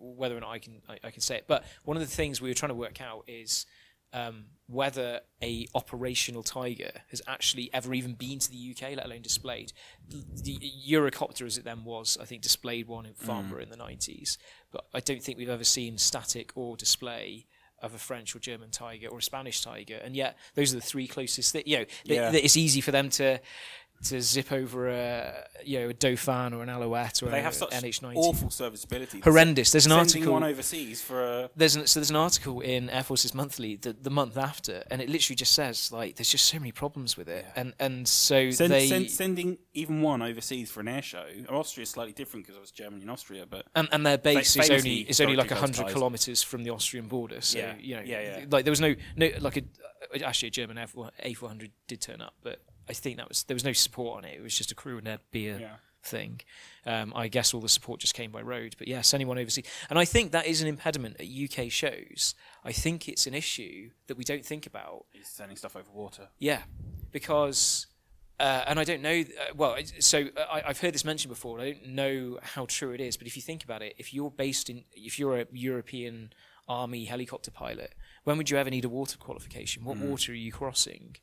[0.00, 1.44] whether or not I can I, I can say it.
[1.46, 3.66] But one of the things we were trying to work out is
[4.12, 9.22] um, whether a operational Tiger has actually ever even been to the UK, let alone
[9.22, 9.72] displayed.
[10.08, 14.36] The Eurocopter, as it then was, I think displayed one in Farnborough in the 90s,
[14.72, 17.46] but I don't think we've ever seen static or display
[17.82, 20.82] of a French or German tiger or a Spanish tiger, and yet those are the
[20.82, 21.52] three closest.
[21.52, 22.30] That you know, th- Yeah.
[22.30, 23.40] that it's easy for them to
[24.04, 27.70] to zip over a you know a Dauphin or an Alouette or They have such
[27.70, 28.16] NH90.
[28.16, 29.20] awful serviceability.
[29.20, 29.72] Horrendous.
[29.72, 30.32] There's an Sending article.
[30.32, 33.92] one overseas for a there's an, so there's an article in Air Forces Monthly the,
[33.92, 37.28] the month after, and it literally just says like there's just so many problems with
[37.28, 41.26] it, and and so send, they send, sending even one overseas for an air show.
[41.50, 44.56] Austria is slightly different because I was Germany and Austria, but and, and their base
[44.56, 47.40] is only is only like hundred kilometers from the Austrian border.
[47.42, 48.44] So Yeah, you know, yeah, yeah.
[48.50, 50.86] like there was no no like a actually a German A
[51.34, 52.60] four hundred did turn up, but
[52.90, 54.34] I think that was there was no support on it.
[54.38, 55.76] It was just a crew and a beer Yeah.
[56.02, 56.40] thing.
[56.86, 59.98] Um, I guess all the support just came by road, but yes, anyone overseas, and
[59.98, 62.34] I think that is an impediment at UK shows.
[62.64, 66.28] I think it's an issue that we don't think about he's sending stuff over water.
[66.38, 66.62] yeah,
[67.12, 67.86] because,
[68.38, 69.20] uh, and I don't know.
[69.20, 71.60] Uh, well, so uh, I, I've heard this mentioned before.
[71.60, 74.30] I don't know how true it is, but if you think about it, if you're
[74.30, 76.32] based in, if you're a European
[76.68, 79.84] Army helicopter pilot, when would you ever need a water qualification?
[79.84, 81.16] What water are you crossing?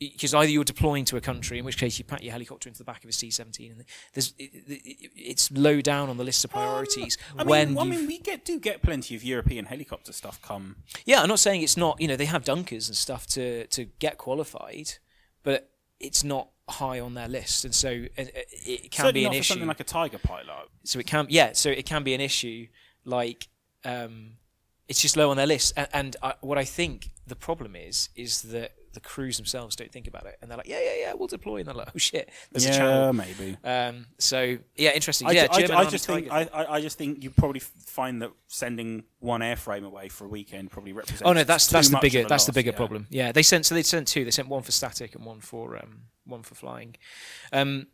[0.00, 2.78] Because either you're deploying to a country, in which case you pack your helicopter into
[2.78, 3.84] the back of a C-17, and
[4.14, 7.18] there's it, it, it's low down on the list of priorities.
[7.38, 10.40] Um, I mean, when I mean, we get do get plenty of European helicopter stuff
[10.40, 10.76] come.
[11.04, 12.00] Yeah, I'm not saying it's not.
[12.00, 14.92] You know, they have dunkers and stuff to to get qualified,
[15.42, 15.70] but
[16.00, 19.52] it's not high on their list, and so it, it can Certainly be an issue.
[19.52, 20.68] something like a Tiger pilot.
[20.84, 22.68] so it can, yeah, so it can be an issue.
[23.04, 23.48] Like,
[23.84, 24.32] um,
[24.88, 28.08] it's just low on their list, and, and I, what I think the problem is
[28.16, 31.14] is that the crews themselves don't think about it, and they're like, yeah, yeah, yeah,
[31.14, 33.12] we'll deploy, and they're like, oh shit, there's a yeah, channel.
[33.12, 33.56] maybe.
[33.64, 35.28] Um, so yeah, interesting.
[35.28, 36.50] I, yeah, I, German I Army just think Tiger.
[36.54, 40.28] I, I, I just think you probably find that sending one airframe away for a
[40.28, 41.22] weekend probably represents.
[41.24, 42.76] Oh no, that's that's the bigger a that's the bigger yeah.
[42.76, 43.06] problem.
[43.10, 44.24] Yeah, they sent so they sent two.
[44.24, 46.96] They sent one for static and one for um one for flying.
[47.52, 47.86] Um,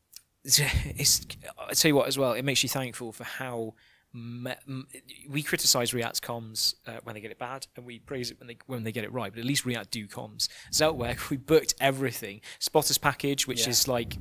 [0.44, 1.26] it's
[1.58, 2.32] I tell you what as well.
[2.32, 3.74] It makes you thankful for how
[4.14, 8.48] we criticize RIAT's comms uh, when they get it bad, and we praise it when
[8.48, 9.32] they when they get it right.
[9.32, 10.48] But at least RIAT do comms.
[10.72, 12.40] Zeltweg, we booked everything.
[12.58, 13.70] Spotters package, which Yeah.
[13.70, 14.16] is like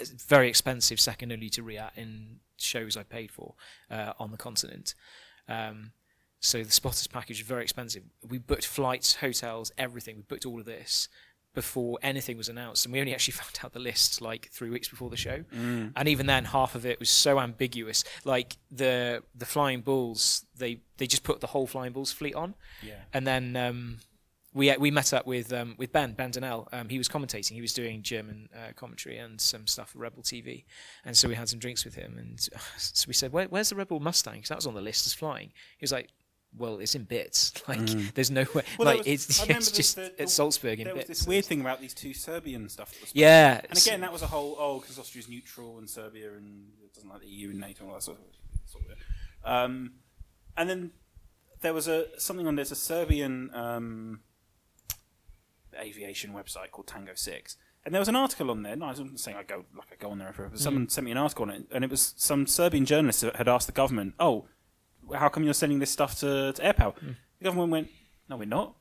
[0.00, 3.54] very expensive, second only to RIAT in shows I paid for
[3.90, 4.94] uh, on the continent.
[5.48, 5.92] Um,
[6.40, 8.02] so the spotters package is very expensive.
[8.26, 10.16] We booked flights, hotels, everything.
[10.16, 11.08] We booked all of this
[11.56, 14.88] before anything was announced, and we only actually found out the list like three weeks
[14.88, 15.42] before the show.
[15.52, 15.92] Mm.
[15.96, 18.04] And even then, half of it was so ambiguous.
[18.24, 22.54] Like the the Flying Bulls, they they just put the whole Flying Bulls fleet on,
[22.80, 23.00] Yeah.
[23.12, 23.98] and then um,
[24.54, 26.68] we we met up with um, with Ben Ben Donnell.
[26.72, 27.52] Um, he was commentating.
[27.52, 30.64] He was doing German uh, commentary and some stuff for Red Bull TV,
[31.04, 32.16] and so we had some drinks with him.
[32.18, 32.38] And
[32.78, 35.06] so we said, Where, "Where's the Red Bull Mustang?" Because that was on the list
[35.06, 35.48] as flying.
[35.78, 36.10] He was like.
[36.56, 37.52] Well, it's in bits.
[37.68, 37.80] Like,
[38.14, 38.62] there's no way.
[38.62, 38.78] Mm.
[38.78, 41.06] Well, there like, was- it's, I it's just the- the- at Salzburg in There was
[41.06, 42.92] this weird thing about these two Serbian stuff.
[42.92, 43.60] That was Yeah.
[43.68, 47.08] And again, that was a whole oh, because Austria's neutral and Serbia and it doesn't
[47.08, 48.24] like the EU and NATO and all that sort of.
[48.70, 48.96] Sort of
[49.46, 49.92] um,
[50.56, 50.90] and then
[51.60, 54.20] there was a something on there's a Serbian um,
[55.78, 58.74] aviation website called Tango Six, and there was an article on there.
[58.76, 61.04] No, I wasn't saying I go like I go on there, forever, but someone sent
[61.04, 63.72] me an article on it, and it was some Serbian journalist that had asked the
[63.72, 64.46] government, "Oh,
[65.14, 66.94] how come you're sending this stuff to, to Air Power?"
[67.38, 67.88] The government went,
[68.28, 68.74] "No, we're not."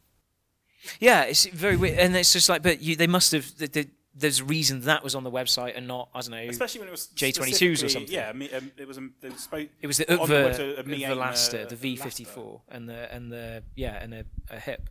[0.99, 3.57] Yeah, it's very weird, and it's just like, but you, they must have.
[3.57, 6.37] The, the, there's a reason that was on the website and not, I don't know.
[6.37, 8.11] especially when it was J22s or something.
[8.11, 8.41] Yeah, um,
[8.77, 8.97] it was.
[8.97, 11.75] Um, it was spo- it was the on the Utver, uh, Me Laster, uh, the
[11.75, 14.89] V54, and the and the yeah, and a, a hip.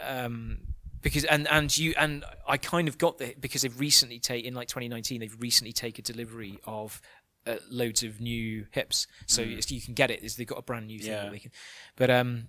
[0.00, 0.58] Um,
[1.02, 4.54] because and and you and I kind of got the because they've recently taken in
[4.54, 7.02] like 2019 they've recently taken delivery of
[7.46, 10.22] uh, loads of new hips, so it's, you can get it.
[10.36, 11.10] They've got a brand new thing.
[11.10, 11.14] Mm.
[11.14, 11.22] Yeah.
[11.24, 11.50] That they can,
[11.96, 12.48] but um,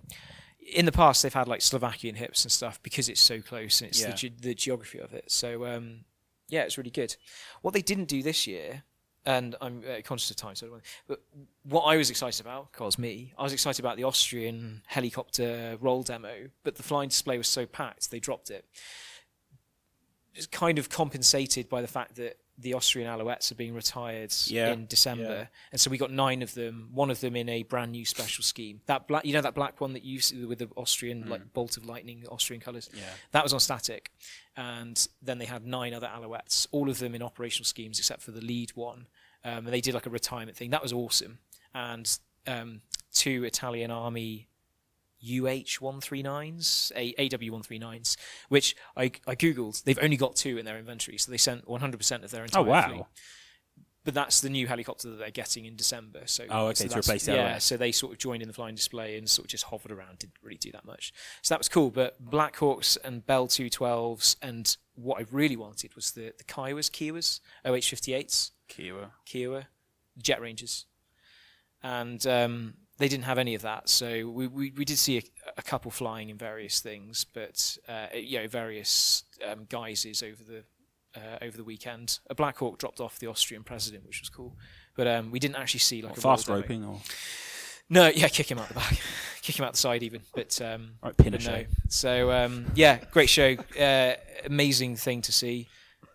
[0.74, 3.88] in the past they've had like Slovakian hips and stuff because it's so close and
[3.88, 4.10] it's Yeah.
[4.10, 5.30] the, ge- the geography of it.
[5.30, 6.04] So um,
[6.48, 7.16] yeah, it's really good.
[7.62, 8.84] What they didn't do this year,
[9.26, 11.22] and I'm uh, conscious of time, so I don't want, but
[11.64, 16.02] what I was excited about, cause me, I was excited about the Austrian helicopter roll
[16.02, 18.64] demo, but the flying display was so packed they dropped it.
[20.34, 24.72] It's kind of compensated by the fact that the Austrian Alouettes are being retired Yeah,
[24.72, 25.46] in December, yeah.
[25.72, 26.90] and so we got nine of them.
[26.92, 28.80] One of them in a brand new special scheme.
[28.86, 31.76] That black, you know, that black one that you see with the Austrian like bolt
[31.76, 32.88] of lightning, Austrian colours.
[32.94, 32.98] Mm.
[32.98, 33.02] Yeah.
[33.32, 34.12] that was on static,
[34.56, 38.30] and then they had nine other Alouettes, all of them in operational schemes except for
[38.30, 39.06] the lead one.
[39.44, 40.70] Um, and they did like a retirement thing.
[40.70, 41.38] That was awesome.
[41.74, 42.80] And um,
[43.12, 44.48] two Italian Army
[45.24, 48.16] UH 139s, A- AW 139s,
[48.48, 49.82] which I, I googled.
[49.84, 52.64] They've only got two in their inventory, so they sent 100% of their entire Oh,
[52.64, 52.88] wow.
[52.88, 53.04] fleet.
[54.04, 56.24] But that's the new helicopter that they're getting in December.
[56.26, 57.64] So Oh, okay, so to replace Yeah, LS.
[57.64, 60.18] so they sort of joined in the flying display and sort of just hovered around.
[60.18, 61.14] Didn't really do that much.
[61.40, 61.90] So that was cool.
[61.90, 66.90] But Black Hawks and Bell 212s, and what I really wanted was the the Kiowas,
[66.90, 68.50] Kiowas, OH58s.
[68.68, 69.12] Kiowa.
[69.24, 69.68] Kiowa,
[70.18, 70.84] Jet Rangers,
[71.82, 73.88] and um, they didn't have any of that.
[73.88, 75.22] So we, we, we did see a,
[75.56, 80.64] a couple flying in various things, but uh, you know various um, guises over the
[81.16, 82.18] uh, over the weekend.
[82.28, 84.56] A Black Hawk dropped off the Austrian president, which was cool,
[84.96, 86.62] but um, we didn't actually see like a fast roll demo.
[86.62, 87.00] roping or
[87.90, 88.96] No, yeah, kick him out the back,
[89.42, 90.22] kick him out the side even.
[90.34, 91.46] But um, right, Pinochet.
[91.46, 91.64] no.
[91.88, 94.14] So um, yeah, great show, uh,
[94.44, 95.68] amazing thing to see,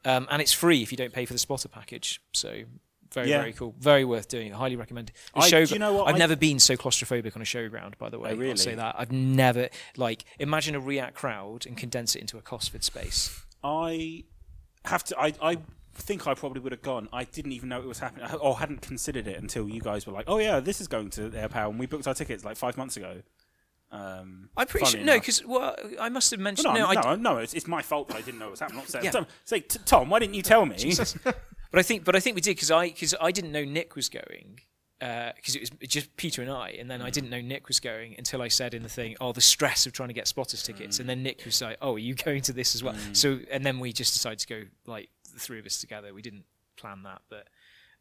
[0.06, 2.22] um, and it's free if you don't pay for the spotter package.
[2.34, 2.64] So
[3.12, 3.40] very Yeah.
[3.42, 4.52] very cool, very worth doing.
[4.52, 5.12] Highly recommend.
[5.34, 6.08] I- show, do you know what?
[6.08, 7.98] I've I- never been so claustrophobic on a showground.
[7.98, 8.58] By the way, Oh, I'll really?
[8.58, 12.84] say that I've never like imagine a RIAT crowd and condense it into a Cosford
[12.84, 13.42] space.
[13.64, 14.24] I
[14.86, 15.20] have to.
[15.20, 15.58] I, I
[15.94, 17.10] think I probably would have gone.
[17.12, 20.14] I didn't even know it was happening, or hadn't considered it until you guys were
[20.14, 22.58] like, "Oh yeah, this is going to Air Power," and we booked our tickets like
[22.58, 23.22] five months ago.
[23.92, 27.16] Um, I'm pretty sure no, because well, I must have mentioned no, no, no, I
[27.16, 28.84] no, no, it's, it's my fault that I didn't know it was happening.
[28.94, 29.10] Not Yeah.
[29.10, 30.76] Tom, say, t- Tom, why didn't you tell me?
[31.72, 33.96] But I think, but I think we did because I because I didn't know Nick
[33.96, 34.62] was going
[35.00, 38.16] because it was just Peter and I, and then I didn't know Nick was going
[38.18, 41.00] until I said in the thing, "Oh, the stress of trying to get spotters tickets,"
[41.00, 43.64] and then Nick was like, "Oh, are you going to this as well?" So, and
[43.66, 46.14] then we just decided to go like the three of us together.
[46.14, 46.46] We didn't
[46.78, 47.48] plan that, but.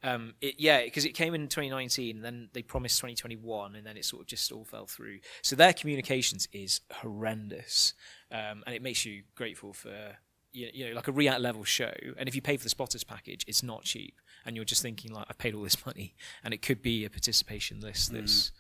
[0.01, 3.97] Um, it, yeah, because it came in 2019, and then they promised 2021, and then
[3.97, 5.19] it sort of just all fell through.
[5.43, 7.95] So their communications is horrendous,
[8.31, 10.19] um, and it makes you grateful for
[10.53, 11.92] you, you know like a RIAT level show.
[12.16, 15.12] And if you pay for the spotters package, it's not cheap, and you're just thinking
[15.12, 18.53] like I've paid all this money, and it could be a participation list that's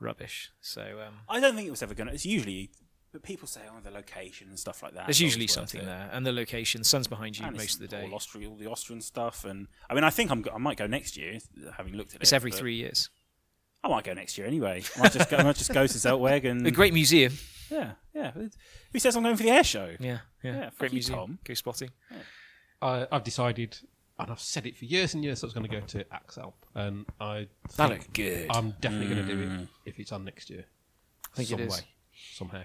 [0.00, 0.50] rubbish.
[0.60, 2.14] So um, I don't think it was ever going to.
[2.14, 2.70] It's usually,
[3.12, 5.86] but people say, "Oh, the location and stuff like that." there's usually something it.
[5.86, 8.04] there, and the location, the sun's behind you And most it's of the day.
[8.04, 10.44] All, Austria, all the Austrian stuff, and I mean, I think I'm.
[10.52, 11.38] I might go next year,
[11.76, 12.22] having looked at it.
[12.22, 13.10] It's every three years.
[13.84, 14.82] I might go next year anyway.
[14.96, 17.32] I might just go, I might just go to Zeltweg and A great museum.
[17.70, 18.30] yeah, yeah.
[18.92, 19.96] Who says I'm going for the air show?
[19.98, 20.54] Yeah, yeah.
[20.54, 21.18] Yeah, great you, museum.
[21.18, 21.38] Tom.
[21.44, 21.90] Go spotting.
[22.80, 23.76] I, I've decided,
[24.18, 26.54] and I've said it for years and years, I was going to go to Axalp,
[26.74, 28.46] and I That think looked good.
[28.50, 29.68] I'm definitely going to do it mm.
[29.84, 30.64] if it's on next year.
[31.32, 31.72] I think it some is.
[31.72, 31.86] way,
[32.34, 32.62] somehow.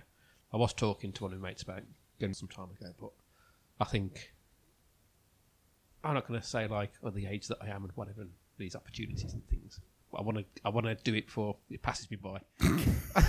[0.53, 1.82] I was talking to one of my mates about
[2.20, 3.11] going some time ago, but
[3.80, 4.34] I think
[6.03, 8.32] I'm not going to say like, oh, the age that I am and whatever, and
[8.57, 9.80] these opportunities and things.
[10.12, 12.39] But I want to, I want to do it before it passes me by.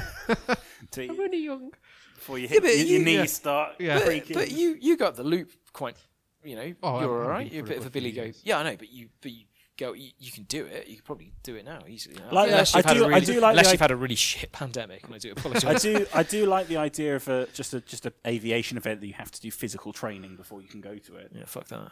[0.92, 1.70] To- I'm only young.
[2.14, 3.24] before you hit but your, you- your knees yeah.
[3.26, 4.00] start Yeah.
[4.00, 4.34] creaking.
[4.36, 5.96] But you you got the loop quite.
[6.44, 7.44] You know, Oh, you're I've all right.
[7.48, 8.22] been You're a for bit of a a few Billy Goat.
[8.24, 8.40] years.
[8.44, 9.44] Yeah, I know, but you but you
[9.76, 9.92] go.
[9.92, 10.86] You, you can do it.
[10.86, 12.16] You could probably do it now easily.
[12.16, 12.30] now.
[12.30, 13.90] Like, unless I you've had do- a I really, do like unless you've i- had
[13.90, 15.34] a really shit pandemic, and I do
[15.66, 19.00] I do, I do like the idea of a just a just an aviation event
[19.00, 21.32] that you have to do physical training before you can go to it.
[21.34, 21.90] yeah, fuck that.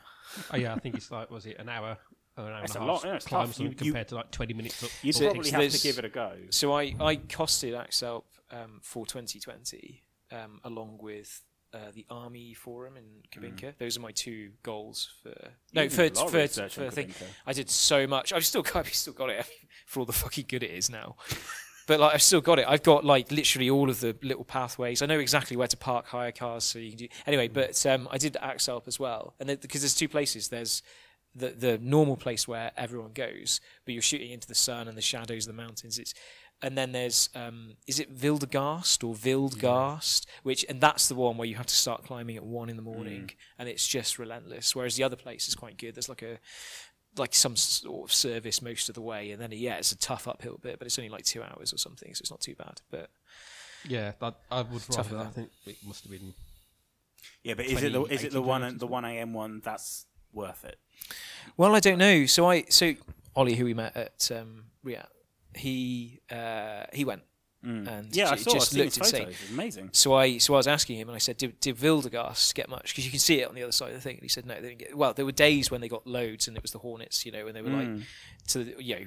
[0.52, 1.98] Oh yeah, I think it's like, was it an hour?
[2.38, 3.58] Or an hour It's and a a half lot, yeah, it's climb tough.
[3.60, 4.90] You- something you- compared to like 20 minutes up.
[5.02, 6.32] You'd So- probably so have to there's- give it a go.
[6.50, 11.42] So I I costed Axalp um, for 2020 um, along with.
[11.74, 13.76] Uh, the Army Forum in Kubinka.
[13.76, 15.34] Those are my two goals for
[15.74, 17.08] no You for did a lot of for, research for on thing.
[17.08, 17.26] Kubinka.
[17.44, 18.32] I did so much.
[18.32, 18.76] I've still got.
[18.86, 19.44] I've still got it
[19.86, 21.16] for all the fucking good it is now.
[21.86, 22.66] But like, I've still got it.
[22.66, 25.02] I've got like literally all of the little pathways.
[25.02, 27.08] I know exactly where to park hire cars, so you can do.
[27.26, 30.48] Anyway, but um, I did Axalp as well, and because there's two places.
[30.48, 30.82] There's
[31.36, 35.02] the the normal place where everyone goes, but you're shooting into the sun and the
[35.02, 35.98] shadows of the mountains.
[35.98, 36.14] It's
[36.62, 41.46] and then there's um, is it Wildgärst or Wildgärst, which and that's the one where
[41.46, 44.74] you have to start climbing at one in the morning, and it's just relentless.
[44.74, 45.94] Whereas the other place is quite good.
[45.94, 46.38] There's like a
[47.18, 50.26] like some sort of service most of the way, and then yeah, it's a tough
[50.26, 52.80] uphill bit, but it's only like two hours or something, so it's not too bad.
[52.90, 53.10] But
[53.86, 55.28] Yeah, that, I would Tougher rather.
[55.28, 56.34] I think it must have been.
[57.42, 59.34] Yeah, but is it the is it the one the one a.m.
[59.34, 60.78] one that's worth it?
[61.56, 62.26] Well, I don't know.
[62.26, 62.94] So I so
[63.34, 65.08] Ollie, who we met at um, RIAT,
[65.54, 68.08] he uh, he went and Mm.
[68.14, 68.50] Yeah, I saw.
[68.50, 69.28] I've just seen looked insane.
[69.50, 69.88] Amazing.
[69.92, 72.92] So I so I was asking him, and I said, "Did, did Wildgärst get much?"
[72.92, 74.14] Because you can see it on the other side of the thing.
[74.16, 76.46] And he said, "No, they didn't get." Well, there were days when they got loads,
[76.46, 77.96] and it was the Hornets, you know, and they were Mm.
[77.98, 78.06] like,
[78.48, 79.06] to the- you know,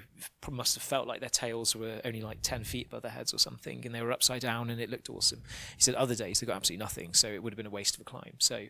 [0.51, 3.37] must have felt like their tails were only like ten feet above their heads or
[3.37, 5.41] something, and they were upside down, and it looked awesome.
[5.77, 7.95] He said other days they got absolutely nothing, so it would have been a waste
[7.95, 8.33] of a climb.
[8.39, 8.65] So.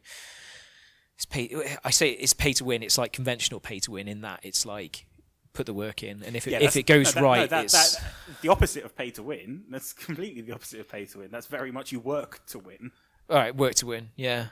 [1.20, 1.50] It's pay.
[1.84, 2.82] I say it's pay to win.
[2.82, 5.06] It's like conventional pay to win in that it's like
[5.52, 7.50] put the work in, and if it, Yeah, if it goes no, that- no, right,
[7.50, 9.66] that- it's that- the opposite of pay to win.
[9.70, 11.30] That's completely the opposite of pay to win.
[11.30, 12.92] That's very much you work to win.
[13.30, 13.54] all right.
[13.54, 14.12] Work to win.
[14.16, 14.48] Yeah.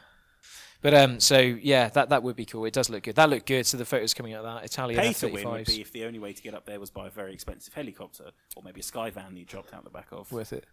[0.82, 2.66] But um, so yeah, that that would be cool.
[2.66, 3.16] It does look good.
[3.16, 3.66] That looked good.
[3.66, 6.04] So the photos coming out of that Italian Pay to win would be if the
[6.04, 8.84] only way to get up there was by a very expensive helicopter or maybe a
[8.84, 10.30] sky van that you dropped out the back of.
[10.34, 10.66] worth it,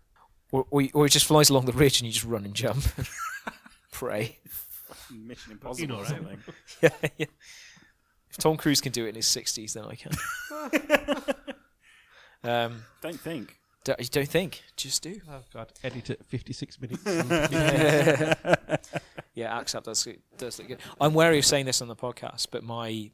[0.51, 2.85] or, or or it just flies along the ridge and you just run and jump,
[3.93, 4.39] pray.
[5.11, 6.09] Mission Impossible or right.
[6.09, 6.39] something.
[6.83, 7.27] yeah, yeah.
[8.31, 10.13] If Tom Cruise can do it in his sixties, then I can.
[12.45, 13.57] um, Don't think.
[13.85, 14.63] don't, you don't think?
[14.77, 15.21] Just do.
[15.31, 17.03] Oh God, edit at 56 minutes.
[19.35, 20.79] yeah, Axalp does does look good.
[21.01, 23.11] I'm wary of saying this on the podcast, but my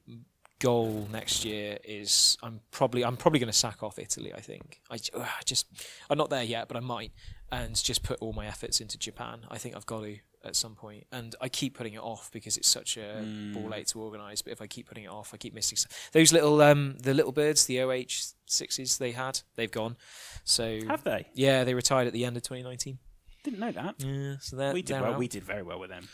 [0.61, 4.33] goal next year is I'm probably I'm probably going to sack off Italy.
[4.33, 5.66] I think I j- ugh, I just
[6.09, 7.12] I'm not there yet, but I might,
[7.51, 9.41] and just put all my efforts into Japan.
[9.51, 12.57] I think I've got to at some point, and I keep putting it off because
[12.57, 13.22] it's such a
[13.55, 14.41] ball ache to organise.
[14.43, 17.12] But if I keep putting it off, I keep missing s- those little um the
[17.14, 19.97] little birds, the OH sixes they had, they've gone.
[20.45, 21.26] So Have they?
[21.34, 22.99] yeah, they retired at the end of 2019.
[23.45, 23.95] Didn't know that.
[23.99, 25.12] Yeah, so We did well.
[25.12, 25.18] out.
[25.18, 26.09] We did very well with them.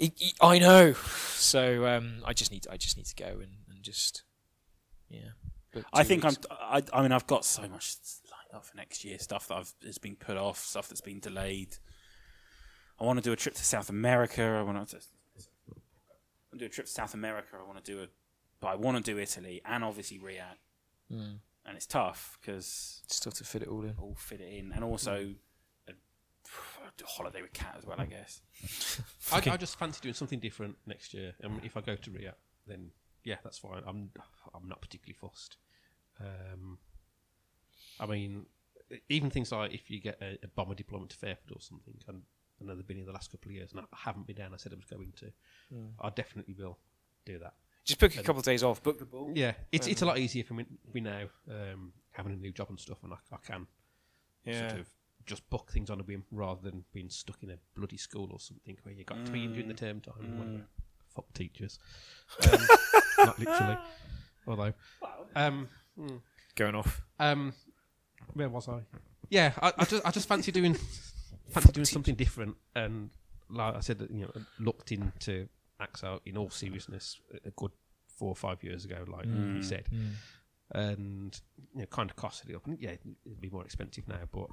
[0.00, 0.92] I- I I know.
[0.94, 4.24] So um, I just need to, I just need to go and, and just
[5.08, 5.30] yeah.
[5.92, 6.34] I think I'm.
[6.50, 7.96] I, I mean, I've got so much
[8.30, 9.18] lined up for next year.
[9.18, 10.58] Stuff that I've has been put off.
[10.58, 11.76] Stuff that's been delayed.
[13.00, 14.42] I want to do a trip to South America.
[14.42, 14.96] I want to.
[14.96, 15.00] I
[16.52, 17.56] want to do a trip to South America.
[17.58, 18.06] I want to do a.
[18.60, 20.58] But I want to do Italy and obviously RIAT.
[21.10, 21.38] Mm.
[21.64, 23.94] And it's tough because still to fit it all in.
[23.98, 25.34] all fit it in, and also
[25.88, 27.98] a, a holiday with cat as well.
[27.98, 28.42] I guess.
[29.32, 31.34] I, I just fancy doing something different next year.
[31.40, 32.34] And if I go to RIAT,
[32.66, 32.90] then
[33.24, 33.82] yeah, that's fine.
[33.86, 34.10] I'm
[34.54, 35.56] I'm not particularly fussed.
[36.20, 36.78] Um,
[37.98, 38.46] I mean,
[39.08, 42.22] even things like if you get a, a bomber deployment to Fairford or something, and
[42.60, 44.52] I know they've been here the last couple of years, and I haven't been down.
[44.54, 45.32] I said I was going to.
[46.00, 46.78] I definitely will
[47.24, 47.54] do that.
[47.84, 48.82] Just book a couple of days off.
[48.82, 49.32] Book the ball.
[49.34, 52.68] Yeah, it's it's a lot easier for me, me now, um, having a new job
[52.70, 53.66] and stuff, and I, I can
[54.44, 54.68] Yeah.
[54.68, 54.88] sort of
[55.26, 58.40] just book things on a whim rather than being stuck in a bloody school or
[58.40, 60.14] something where you got to be in during the term time.
[60.20, 60.64] and whatever.
[61.14, 61.78] Fuck teachers,
[62.52, 62.60] um,
[63.18, 63.76] not literally.
[64.46, 64.72] Although,
[65.34, 66.20] um, mm,
[66.54, 67.02] Going off.
[67.18, 67.52] um,
[68.34, 68.80] where was I?
[69.28, 70.76] Yeah, I, I just I just fancy doing
[71.50, 73.10] fancy doing something different, and
[73.48, 75.48] like I said, that, you know, looked into
[75.80, 77.72] Axalp in all seriousness a a good
[78.16, 79.86] four or five years ago, like you said,
[80.72, 81.40] and
[81.74, 82.66] you know, kind of costed it up.
[82.66, 82.90] And yeah,
[83.26, 84.46] it'd be more expensive now, but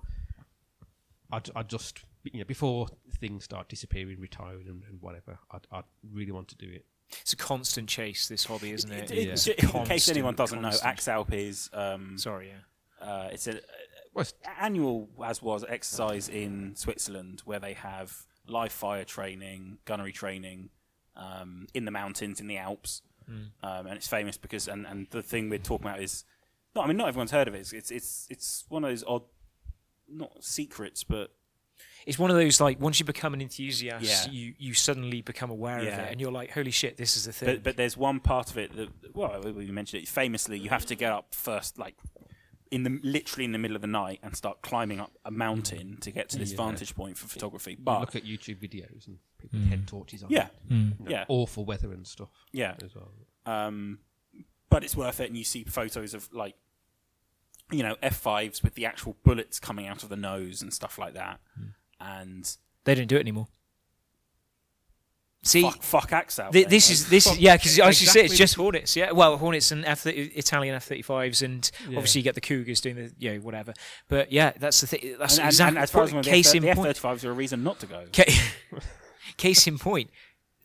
[1.32, 2.88] I I just you know before
[3.20, 5.82] things start disappearing, retiring, and, and whatever, I I
[6.12, 6.86] really want to do it.
[7.22, 8.28] It's a constant chase.
[8.28, 9.12] This hobby, isn't it?
[9.12, 13.06] It- It's it- a in case anyone doesn't know, constant- Axalp is um, Sorry, yeah.
[13.08, 13.60] uh, it's a
[14.18, 14.26] Well,
[14.60, 20.70] annual as was exercise in Switzerland where they have live fire training, gunnery training
[21.16, 23.52] um, in the mountains in the Alps, um,
[23.88, 26.24] and it's famous because and, and the thing we're talking about is
[26.76, 27.60] not I mean not everyone's heard of it.
[27.60, 29.24] It's it's it's, it's one of those odd
[30.10, 31.32] not secrets but
[32.06, 34.32] It's one of those like once you become an enthusiast, Yeah.
[34.32, 37.34] you you suddenly become aware of it, and you're like, holy shit, this is a
[37.34, 37.50] thing.
[37.56, 40.86] but, but there's one part of it that well we mentioned it famously you have
[40.86, 41.96] to get up first like
[42.72, 45.96] in the literally in the middle of the night and start climbing up a mountain
[45.98, 46.00] mm.
[46.02, 46.58] to get to this Yeah.
[46.58, 50.24] vantage point for photography You but look at YouTube videos and people with head torches
[50.24, 50.30] on.
[50.30, 51.10] yeah you know, mm.
[51.10, 53.12] yeah awful weather and stuff yeah as well.
[53.46, 54.00] um,
[54.70, 55.28] but it's worth it.
[55.30, 56.56] And you see photos of like,
[57.72, 61.14] you know, F5s with the actual bullets coming out of the nose and stuff like
[61.14, 61.40] that.
[62.02, 62.54] And
[62.84, 63.48] they don't do it anymore.
[65.48, 66.52] See, fuck, fuck Axalp.
[66.52, 69.38] Then, this is this is yeah because as you say it's just Hornets yeah well
[69.38, 71.98] Hornets and F Italian F thirty fives and Yeah.
[71.98, 73.74] obviously you get the Cougars doing the you know whatever
[74.10, 76.76] but yeah that's the thing that's and, exactly and as far as case the, in
[76.76, 78.06] point the F35s are a reason not to go.
[78.14, 78.34] Ca-
[79.38, 80.10] case in point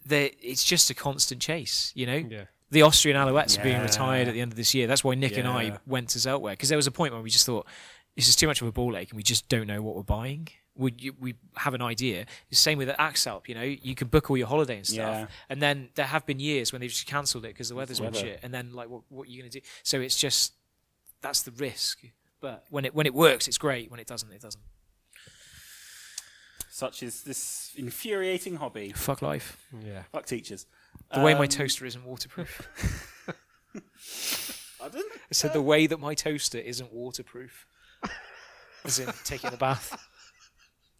[0.06, 2.44] that it's just a constant chase you know Yeah.
[2.70, 5.36] the Austrian Alouettes are being retired at the end of this year that's why Nick
[5.36, 7.66] and I went to Zeltweg because there was a point where we just thought
[8.16, 10.02] this is too much of a ball ache and we just don't know what we're
[10.02, 12.26] buying we you, we have an idea.
[12.50, 14.96] The same with the Axalp, you know, you can book all your holiday and stuff,
[15.14, 15.26] Yeah.
[15.48, 18.12] and then there have been years when they've just cancelled it because the weather's been
[18.12, 18.18] weather.
[18.26, 19.66] shit, and then like, what what are you going to do?
[19.82, 20.54] So it's just
[21.20, 22.00] that's the risk.
[22.40, 23.90] But when it when it works, it's great.
[23.90, 24.62] When it doesn't, it doesn't.
[26.70, 28.92] Such is this infuriating hobby.
[28.92, 29.58] Fuck life.
[29.84, 30.04] Yeah.
[30.10, 30.66] Fuck teachers.
[31.12, 32.66] The way my Um, toaster isn't waterproof.
[34.78, 35.02] Pardon?
[35.14, 37.66] I said the way that my toaster isn't waterproof.
[38.84, 39.96] As in taking a bath.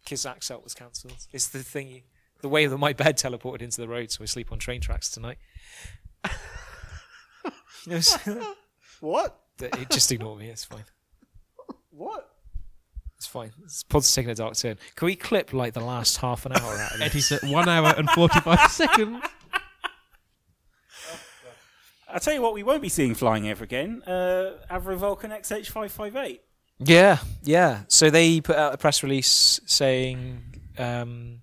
[0.03, 1.15] Because Axalp was cancelled.
[1.31, 2.03] It's the thing.
[2.41, 5.09] The way that my bed teleported into the road, so I sleep on train tracks
[5.09, 5.37] tonight.
[7.85, 8.55] You know, so-
[9.01, 9.37] What?
[9.57, 10.47] that- it- just ignore me.
[10.49, 10.85] It's fine.
[11.91, 12.29] What?
[13.17, 13.51] It's fine.
[13.61, 14.77] This pod's taking a dark turn.
[14.95, 17.07] Can we clip like the last half an hour out of this?
[17.09, 19.21] Eddie's at one hour and 45 seconds.
[22.07, 24.01] I'll tell you what, we won't be seeing flying ever again.
[24.07, 26.39] Uh, Avro Vulcan XH558.
[26.85, 27.81] Yeah, yeah.
[27.87, 30.41] So they put out a press release saying
[30.77, 31.41] um,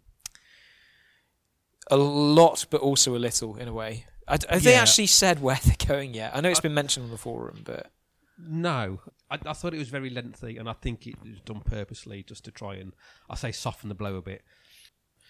[1.90, 4.06] a lot, but also a little in a way.
[4.28, 6.32] I, have they actually said where they're going yet?
[6.34, 7.90] I know it's been mentioned on the forum, but
[8.38, 12.22] No, I, I thought it was very lengthy, and I think it was done purposely
[12.22, 12.94] just to try and,
[13.28, 14.42] I say, soften the blow a bit.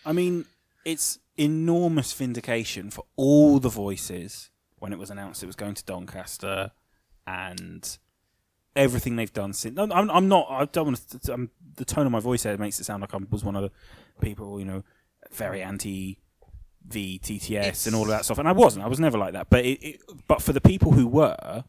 [0.04, 0.46] I mean,
[0.84, 5.84] it's enormous vindication for all the voices when it was announced it was going to
[5.84, 6.72] Doncaster
[7.26, 7.98] and
[8.76, 9.76] everything they've done since.
[9.76, 10.46] No, I'm, I'm not.
[10.50, 11.32] I don't want to.
[11.32, 13.62] I'm, the tone of my voice there makes it sound like I was one of
[13.62, 13.70] the
[14.20, 14.82] people, you know,
[15.32, 16.18] very anti
[16.88, 18.38] VTTS and all of that stuff.
[18.38, 18.84] And I wasn't.
[18.84, 19.50] I was never like that.
[19.50, 21.64] But it, it, but for the people who were,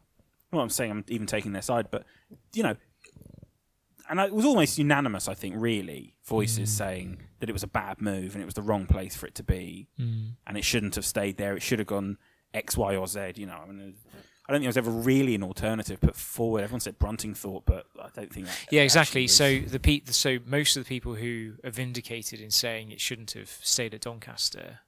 [0.50, 2.04] well, I'm saying I'm even taking their side, but
[2.52, 2.76] you know,
[4.08, 6.76] and it was almost unanimous, I think, really, voices mm.
[6.76, 9.34] saying that it was a bad move and it was the wrong place for it
[9.36, 10.32] to be, mm.
[10.46, 11.56] and it shouldn't have stayed there.
[11.56, 12.18] It should have gone
[12.52, 13.32] X, Y, or Z.
[13.36, 13.94] You know, I mean,
[14.52, 16.62] I don't think there was ever really an alternative put forward.
[16.62, 18.66] Everyone said Bruntingthorpe, but I don't think that.
[18.70, 19.26] yeah, exactly.
[19.26, 19.72] So is.
[19.72, 23.48] the pe- so most of the people who are vindicated in saying it shouldn't have
[23.62, 24.80] stayed at Doncaster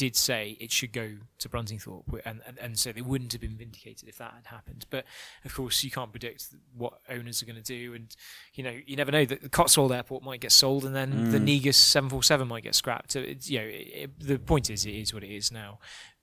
[0.00, 3.56] did say it should go to Bruntingthorpe, and, and and so they wouldn't have been
[3.58, 4.86] vindicated if that had happened.
[4.88, 5.04] But
[5.44, 8.16] of course, you can't predict what owners are going to do, and
[8.54, 11.38] you know you never know that the Cotswold Airport might get sold, and then the
[11.38, 11.42] mm.
[11.42, 13.12] Negus 747 might get scrapped.
[13.12, 15.80] So it's, you know, it, it, the point is, it is what it is now.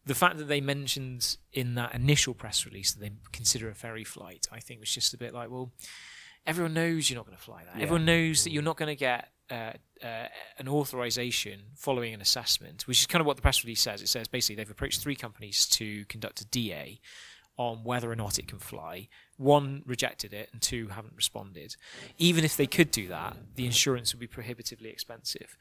[0.08, 4.04] The fact that they mentioned in that initial press release that they consider a ferry
[4.04, 5.72] flight, I think was just a bit like, well,
[6.46, 7.76] everyone knows you're not going to fly that.
[7.76, 7.84] Yeah.
[7.84, 10.28] Everyone knows that you're not going to get uh, uh,
[10.58, 14.02] an authorization following an assessment, which is kind of what the press release says.
[14.02, 17.00] It says basically they've approached three companies to conduct a DA
[17.58, 19.10] on whether or not it can fly.
[19.38, 21.76] One rejected it, and two haven't responded.
[22.18, 25.56] Even if they could do that, the insurance would be prohibitively expensive.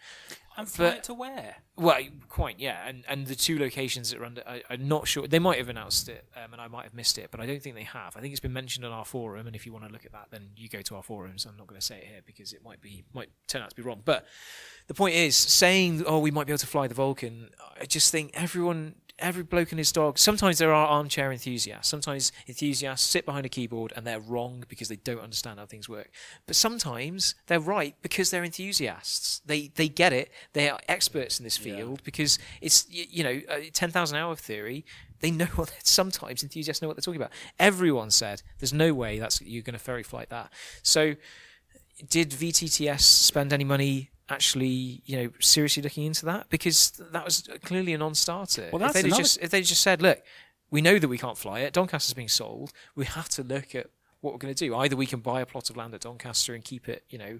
[0.56, 1.56] and fly but- it to where?
[1.76, 1.98] Well,
[2.30, 2.88] quite, yeah.
[2.88, 5.28] And and the two locations that are under, I, I'm not sure.
[5.28, 7.60] They might have announced it, um, and I might have missed it, but I don't
[7.62, 8.16] think they have.
[8.16, 10.12] I think it's been mentioned on our forum, and if you want to look at
[10.12, 11.44] that, then you go to our forums.
[11.44, 13.76] I'm not going to say it here because it might be might turn out to
[13.76, 14.00] be wrong.
[14.02, 14.24] But
[14.86, 18.10] the point is, saying, "Oh, we might be able to fly the Vulcan," I just
[18.10, 18.94] think everyone.
[19.18, 20.18] Every bloke and his dog.
[20.18, 21.88] Sometimes there are armchair enthusiasts.
[21.88, 25.88] Sometimes enthusiasts sit behind a keyboard and they're wrong because they don't understand how things
[25.88, 26.10] work.
[26.46, 29.40] But sometimes they're right because they're enthusiasts.
[29.46, 30.30] They they get it.
[30.52, 33.40] They are experts in this field because it's you know
[33.72, 34.84] ten thousand hour theory.
[35.20, 37.32] They know what sometimes enthusiasts know what they're talking about.
[37.58, 40.52] Everyone said there's no way that's you're going to ferry flight that.
[40.82, 41.16] So
[42.08, 46.48] did VTTS spend any money actually, you know, seriously looking into that?
[46.50, 48.70] Because that was clearly a non-starter.
[48.72, 50.22] Well, if that's they'd another- just if they just said, look,
[50.70, 51.72] we know that we can't fly it.
[51.72, 52.72] Doncaster's being sold.
[52.94, 53.86] We have to look at
[54.20, 54.74] what we're going to do.
[54.74, 57.38] Either we can buy a plot of land at Doncaster and keep it, you know,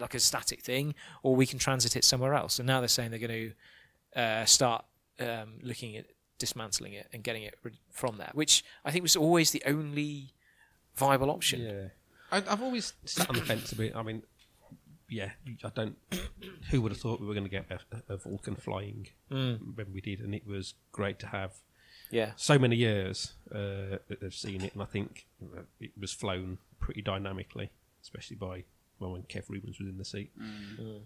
[0.00, 2.58] like a static thing, or we can transit it somewhere else.
[2.58, 3.52] And now they're saying they're going
[4.14, 4.84] to uh, start
[5.20, 6.06] um, looking at
[6.38, 10.32] dismantling it and getting it rid- from there, which I think was always the only
[10.96, 11.60] viable option.
[11.60, 11.88] Yeah,
[12.32, 13.94] I, I've always sat on the fence a bit.
[13.94, 14.24] I mean,
[15.14, 15.30] yeah,
[15.62, 15.96] I don't.
[16.70, 20.00] Who would have thought we were going to get a, a Vulcan flying when we
[20.00, 21.52] did, and it was great to have
[22.10, 22.32] Yeah.
[22.36, 26.58] so many years uh, that they've seen it, and I think uh, it was flown
[26.80, 27.70] pretty dynamically,
[28.02, 28.64] especially by
[28.98, 30.30] well when Kev Rubens was in the seat.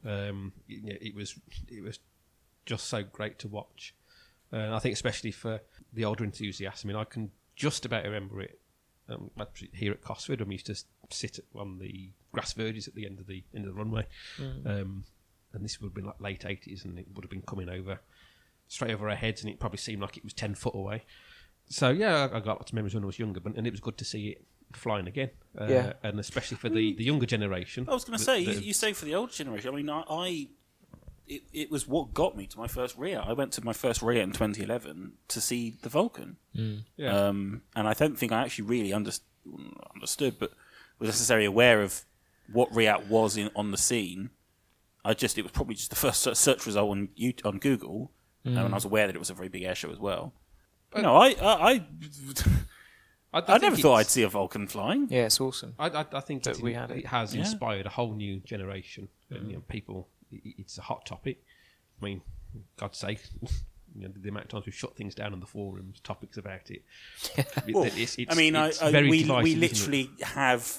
[0.05, 1.35] Um, it, yeah, it was
[1.71, 1.99] it was
[2.67, 3.95] just so great to watch.
[4.53, 5.61] Uh, and I think especially for
[5.93, 6.85] the older enthusiasts.
[6.85, 8.59] I mean, I can just about remember it
[9.09, 9.31] um,
[9.73, 13.07] here at Cosford when we used to s- sit on the grass verges at the
[13.07, 14.07] end of the end of the runway.
[14.39, 15.05] Um,
[15.53, 18.01] and this would have been like late eighties, and it would have been coming over
[18.69, 21.05] straight over our heads, and it probably seemed like it was ten foot away.
[21.71, 23.71] So yeah, I, I got lots of memories when I was younger, but and it
[23.71, 24.45] was good to see it
[24.75, 25.31] flying again.
[25.59, 25.93] Uh, Yeah.
[26.03, 27.87] and especially for the, the younger generation.
[27.89, 29.73] I was going to say, the- you, you say for the old generation.
[29.73, 30.49] I mean, I, I
[31.29, 33.27] it, it was what got me to my first RIAT.
[33.27, 36.37] I went to my first RIAT in 2011 to see the Vulcan,
[36.97, 37.29] yeah.
[37.29, 39.21] um, and I don't think I actually really underst-
[39.95, 40.53] understood, but
[40.99, 42.05] was necessarily aware of
[42.53, 44.31] what Riat was in on the scene.
[45.05, 48.11] I just it was probably just the first search result on you, on Google,
[48.45, 50.33] um, and I was aware that it was a very big air show as well.
[50.91, 51.85] But no, I I, I,
[53.33, 55.09] I, I never thought I'd see a Vulcan flying.
[55.11, 55.75] Yeah, it's awesome.
[55.79, 56.99] I, I, I think that it, we had it.
[56.99, 57.41] it has Yeah.
[57.41, 59.09] inspired a whole new generation.
[59.31, 61.43] And, you know, people, i it's a hot topic.
[62.01, 62.21] I mean,
[62.77, 63.21] God's sake,
[63.95, 66.71] you know, the amount of times we've shut things down on the forums, topics about
[66.71, 66.83] it.
[67.37, 70.79] It- Well, it's, it's, I mean, I, it's I, very we divisive, we literally have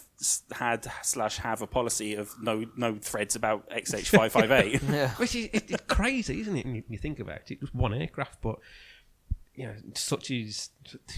[0.51, 4.81] had slash have a policy of no no threads about XH five five eight.
[4.89, 5.11] Yeah.
[5.11, 6.65] Which is it, it's crazy, isn't it?
[6.65, 8.59] When you, you think about it, it was one aircraft, but
[9.55, 10.69] you know, such is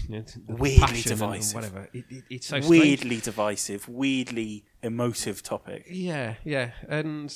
[0.08, 1.54] you know, Weirdly passion and divisive.
[1.54, 1.88] whatever.
[1.92, 2.70] It, it, it's so strange.
[2.70, 5.86] Weirdly divisive, weirdly emotive topic.
[5.90, 7.32] Yeah, yeah, and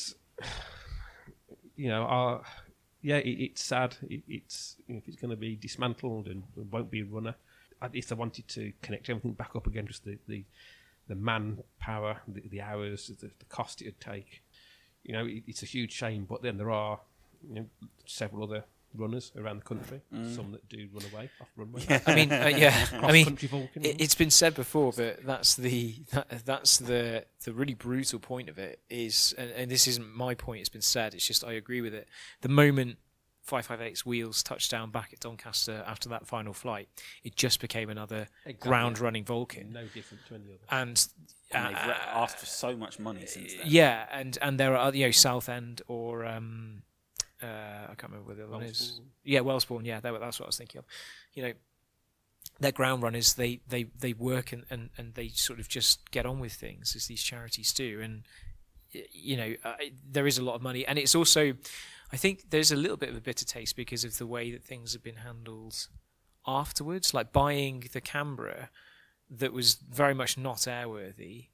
[1.77, 2.43] you know, our,
[3.03, 3.97] yeah, it, it's sad.
[4.09, 7.35] It, it's you know, if it's going to be dismantled and won't be a runner.
[7.81, 10.45] I- if they wanted to connect everything back up again, just the the,
[11.09, 14.43] the manpower, the, the hours, the, the cost it'd take,
[15.05, 16.25] you know, it, it's a huge shame.
[16.29, 17.01] But then there are
[17.47, 17.67] you know
[18.07, 18.65] several other
[18.99, 20.01] runners around the country,
[20.35, 21.83] some that do run away off runway.
[22.07, 22.87] I mean, uh, yeah.
[22.93, 27.25] I mean, Cross-country Vulcan it, it's been said before, but that's the that, that's the
[27.45, 30.61] the really brutal point of it is, and, and this isn't my point.
[30.61, 31.15] It's been said.
[31.15, 32.09] It's just I agree with it.
[32.41, 32.99] The moment
[33.49, 36.89] 558's wheels touched down back at Doncaster after that final flight,
[37.23, 38.69] it just became another Exactly.
[38.69, 40.83] ground running Vulcan, no different to any other.
[40.83, 41.07] and.
[41.53, 43.63] And they've uh, asked for so much money since then.
[43.67, 46.83] yeah, and and there are other, you know Southend or um,
[47.43, 47.47] uh,
[47.91, 49.01] I can't remember where the other one is.
[49.25, 49.85] Yeah, Wellesbourne.
[49.85, 50.85] Yeah, that, that's what I was thinking of.
[51.35, 51.53] You know,
[52.61, 56.27] their ground runners they they they work and, and and they sort of just get
[56.27, 58.23] on with things as these charities do, and
[59.13, 59.75] you know uh,
[60.11, 61.55] there is a lot of money, and it's also
[62.13, 64.65] I think there's a little bit of a bitter taste because of the way that
[64.65, 65.89] things have been handled
[66.47, 68.71] afterwards, like buying the Canberra
[69.29, 71.49] that was very much not airworthy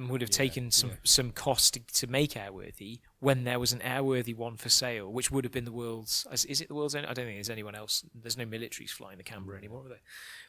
[0.00, 0.96] and would have Yeah, taken some yeah.
[1.04, 5.30] some cost to, to make airworthy when there was an airworthy one for sale, which
[5.30, 6.26] would have been the world's.
[6.32, 7.08] Is, is it the world's only?
[7.08, 8.04] I don't think there's anyone else.
[8.14, 10.00] There's no militaries flying the Canberra anymore, are there?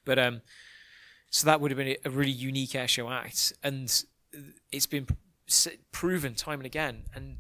[0.06, 0.42] But um,
[1.30, 4.04] so that would have been a, really unique airshow act, and
[4.72, 5.08] it's been
[5.92, 7.04] proven time and again.
[7.14, 7.38] And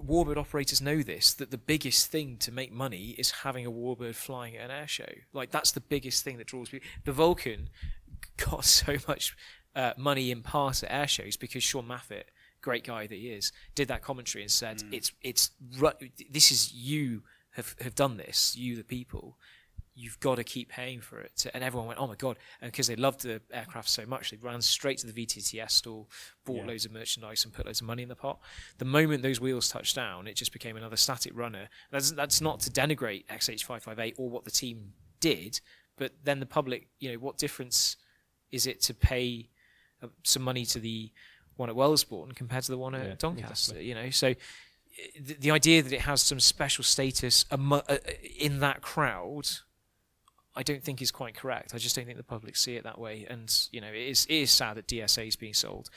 [0.00, 4.14] warbird operators know this that the biggest thing to make money is having a warbird
[4.14, 5.12] flying at an air show.
[5.32, 6.88] Like that's the biggest thing that draws people.
[7.04, 7.68] The Vulcan
[8.36, 9.36] got so much
[9.74, 12.24] uh, money in part at air shows because Sean Maffett,
[12.60, 15.92] great guy that he is, did that commentary and said, "It's it's ru-
[16.30, 19.38] this is you have have done this, you the people."
[19.96, 22.86] You've got to keep paying for it, and everyone went, "Oh my god!" And because
[22.86, 26.08] they loved the aircraft so much, they ran straight to the VTTS stall,
[26.44, 26.66] bought Yeah.
[26.68, 28.40] loads of merchandise, and put loads of money in the pot.
[28.78, 31.68] The moment those wheels touched down, it just became another static runner.
[31.90, 35.60] That's that's not to denigrate XH558 or what the team did,
[35.96, 37.96] but then the public, you know, what difference
[38.50, 39.50] is it to pay
[40.22, 41.10] some money to the
[41.56, 43.72] one at Wellesbourne compared to the one at Yeah, Doncaster?
[43.72, 43.84] exactly.
[43.86, 44.34] You know, so
[45.20, 47.80] the, the idea that it has some special status uh,
[48.38, 49.48] in that crowd.
[50.56, 51.74] I don't think is quite correct.
[51.74, 54.26] I just don't think the public see it that way, and you know it is
[54.26, 55.90] it is sad that DSA is being sold.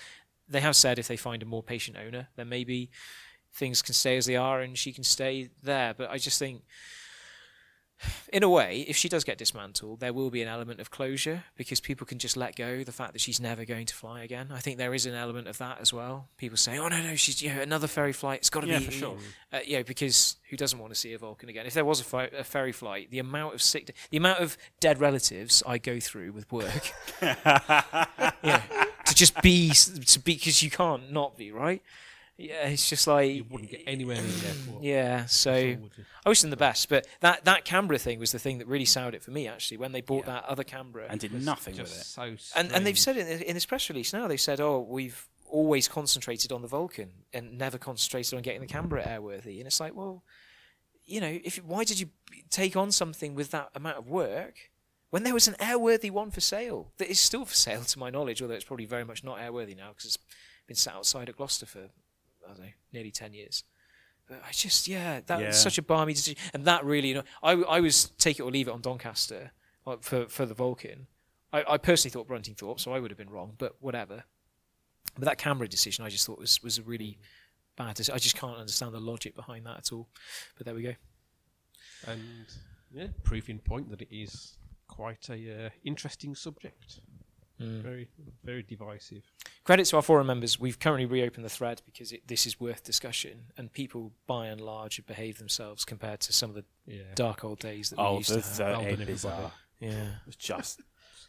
[0.48, 2.92] They have said if they find a more patient owner, then maybe
[3.52, 5.96] things can stay as they are and she can stay there.
[5.96, 6.64] But I just think,
[8.32, 11.44] in a way, if she does get dismantled, there will be an element of closure
[11.56, 14.50] because people can just let go the fact that she's never going to fly again.
[14.54, 16.28] I think there is an element of that as well.
[16.38, 18.40] People say, "Oh no, no, she's you know another ferry flight.
[18.40, 19.18] It's got to Yeah, be for sure.
[19.52, 21.66] uh, know, because who doesn't want to see a Vulcan again?
[21.66, 24.58] If there was a, fi- a ferry flight, the amount of sick, the amount of
[24.80, 26.92] dead relatives I go through with work,
[27.22, 28.62] yeah,
[29.06, 31.82] to just be, to be, because you can't not be, right?
[32.38, 34.84] Yeah, it's just like, You wouldn't get anywhere near the airport.
[34.84, 35.26] yeah.
[35.26, 36.06] So at all, would you?
[36.26, 38.86] I wish them the best, but that that Canberra thing was the thing that really
[38.86, 39.48] soured it for me.
[39.48, 42.06] Actually, when they bought that other Canberra, and did nothing just with it.
[42.06, 44.28] So and and they've said it in, in this press release now.
[44.28, 48.68] They've said, "Oh, we've always concentrated on the Vulcan and never concentrated on getting the
[48.68, 50.24] Canberra airworthy." And it's like, well,
[51.06, 52.10] you know, if why did you
[52.50, 54.72] take on something with that amount of work
[55.12, 58.10] when there was an airworthy one for sale that is still for sale, to my
[58.10, 60.18] knowledge, although it's probably very much not airworthy now because it's
[60.66, 61.90] been sat outside at Gloucester for
[62.46, 63.64] I don't know nearly ten years.
[64.28, 65.48] But I just, yeah, that Yeah.
[65.48, 68.44] was such a balmy decision, and that really, you know, I I was take it
[68.44, 69.52] or leave it on Doncaster
[69.86, 71.08] like, for for the Vulcan.
[71.52, 74.24] I, I personally thought Bruntingthorpe, so I would have been wrong, but whatever.
[75.16, 77.20] But that Canberra decision, I just thought was was a really
[77.76, 77.96] bad.
[77.96, 78.16] Decision.
[78.16, 80.08] I just can't understand the logic behind that at all.
[80.58, 80.96] But there we go.
[82.08, 82.46] and
[82.92, 84.58] yeah, proving point that it is
[84.88, 87.00] quite a uh, interesting subject.
[87.62, 87.82] Mm.
[87.82, 88.08] Very,
[88.44, 89.24] very divisive.
[89.64, 90.60] Credit to our forum members.
[90.60, 94.60] We've currently reopened the thread because it, this is worth discussion, and people, by and
[94.60, 98.06] large, have behaved themselves compared to some of the Yeah, dark old days that we
[98.06, 98.60] Oh, used the, to have.
[98.60, 99.52] Oh, the Well done, it bizarre.
[99.80, 100.82] Yeah, It was just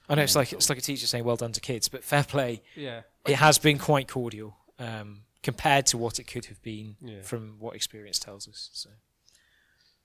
[0.08, 2.24] I know it's like it's like a teacher saying "well done" to kids, but fair
[2.24, 2.62] play.
[2.74, 3.02] yeah.
[3.26, 7.22] It has been quite cordial um, compared to what it could have been Yeah.
[7.22, 8.68] from what experience tells us.
[8.74, 8.90] So,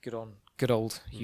[0.02, 1.16] good on, good old hmm.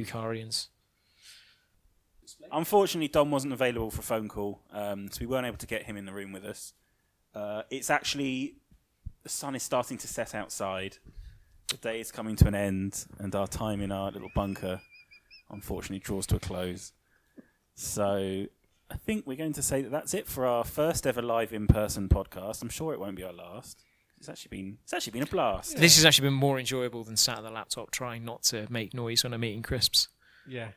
[2.35, 2.49] Eucarians.
[2.53, 5.85] Unfortunately, Dom wasn't available for a phone call, um, so we weren't able to get
[5.85, 6.73] him in the room with us.
[7.35, 8.57] Uh, it's actually
[9.23, 10.99] the sun is starting to set outside.
[11.69, 14.81] The day is coming to an end, and our time in our little bunker,
[15.51, 16.93] unfortunately, draws to a close.
[17.75, 18.47] So,
[18.91, 22.09] I think we're going to say that that's it for our first ever live in-person
[22.09, 22.63] podcast.
[22.63, 23.83] I'm sure it won't be our last.
[24.19, 25.77] It's actually been it's actually been a blast.
[25.77, 28.95] This has actually been more enjoyable than sat at the laptop trying not to make
[28.95, 30.09] noise when I'm eating crisps.
[30.49, 30.69] Yeah.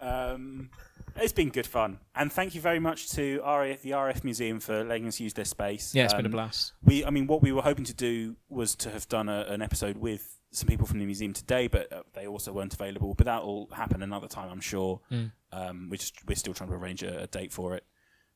[0.00, 0.70] Um,
[1.16, 4.84] it's been good fun, and thank you very much to RAF, the RF Museum for
[4.84, 5.94] letting us use their space.
[5.94, 6.72] Yeah, it's been a Um, blast.
[6.84, 9.60] We, I mean, what we were hoping to do was to have done a, an
[9.60, 13.14] episode with some people from the museum today, but uh, they also weren't available.
[13.14, 15.00] But that will happen another time, I'm sure.
[15.10, 15.32] Mm.
[15.52, 17.84] Um, we're just we're still trying to arrange a, a date for it.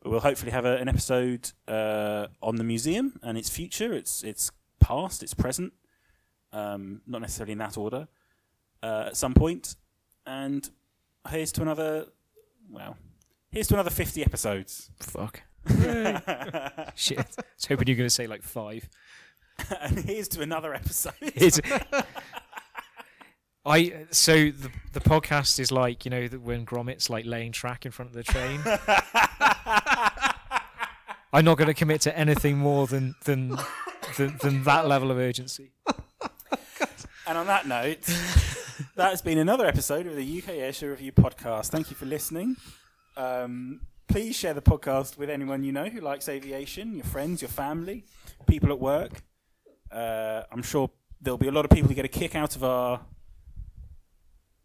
[0.01, 4.25] But we'll hopefully have a, an episode uh, on the museum and its future, its
[4.25, 5.73] its past, its present,
[6.53, 8.09] um, not necessarily in that order,
[8.83, 9.77] uh, at some point.
[10.27, 10.69] And
[11.29, 12.07] here's to another.
[12.71, 12.97] Well,
[13.51, 14.91] here's to another fifty episodes.
[15.01, 15.43] Fuck.
[16.95, 17.19] Shit.
[17.19, 17.25] I
[17.57, 18.89] was hoping you were going to say like five.
[19.81, 21.15] and here's to another episode.
[21.21, 21.61] It's,
[23.65, 27.87] I so the the podcast is like you know that when Gromit's like laying track
[27.87, 28.61] in front of the train.
[31.35, 33.57] I'm not going to commit to anything more than than
[34.17, 35.71] than, than that level of urgency.
[37.27, 38.01] And on that note,
[38.95, 41.69] that's been another episode of the UK Airshow Review podcast.
[41.69, 42.57] Thank you for listening.
[43.17, 47.49] Um, please share the podcast with anyone you know who likes aviation, your friends, your
[47.49, 48.05] family,
[48.47, 49.23] people at work.
[49.91, 50.91] Uh, I'm sure
[51.21, 53.01] there'll be a lot of people who get a kick out of our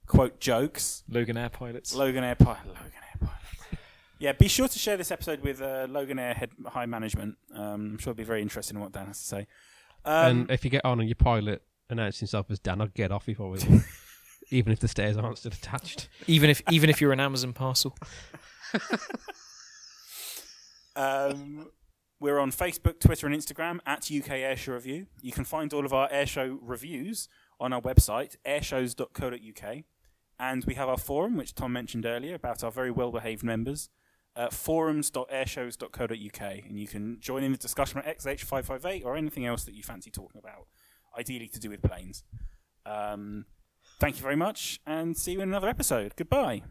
[0.07, 1.03] quote jokes.
[1.09, 1.95] Loganair pilots.
[1.95, 2.65] Loganair Pilot.
[2.65, 3.79] Loganair Pilot.
[4.19, 7.37] Yeah, be sure to share this episode with uh, Loganair head high management.
[7.53, 9.47] Um, I'm sure it'll be very interesting in what Dan has to say.
[10.03, 13.11] Um, and if you get on and your pilot announced himself as Dan, I'd get
[13.11, 13.81] off if I was you.
[14.49, 16.10] Even if the stairs aren't still attached.
[16.28, 17.95] even if even if you're an Amazon parcel.
[20.98, 21.69] Um,
[22.19, 25.06] we're on Facebook, Twitter, and Instagram at UK Airshow Review.
[25.22, 27.30] You can find all of our airshow reviews
[27.60, 29.84] on our website, airshows.co.uk.
[30.40, 33.90] And we have our forum, which Tom mentioned earlier, about our very well behaved members,
[34.36, 36.41] uh, forums.airshows.co.uk.
[36.68, 40.10] And you can join in the discussion on XH558 or anything else that you fancy
[40.10, 40.65] talking about,
[41.18, 42.24] ideally to do with planes.
[42.88, 43.45] Um,
[43.99, 46.14] thank you very much, and see you in another episode.
[46.15, 46.64] Goodbye.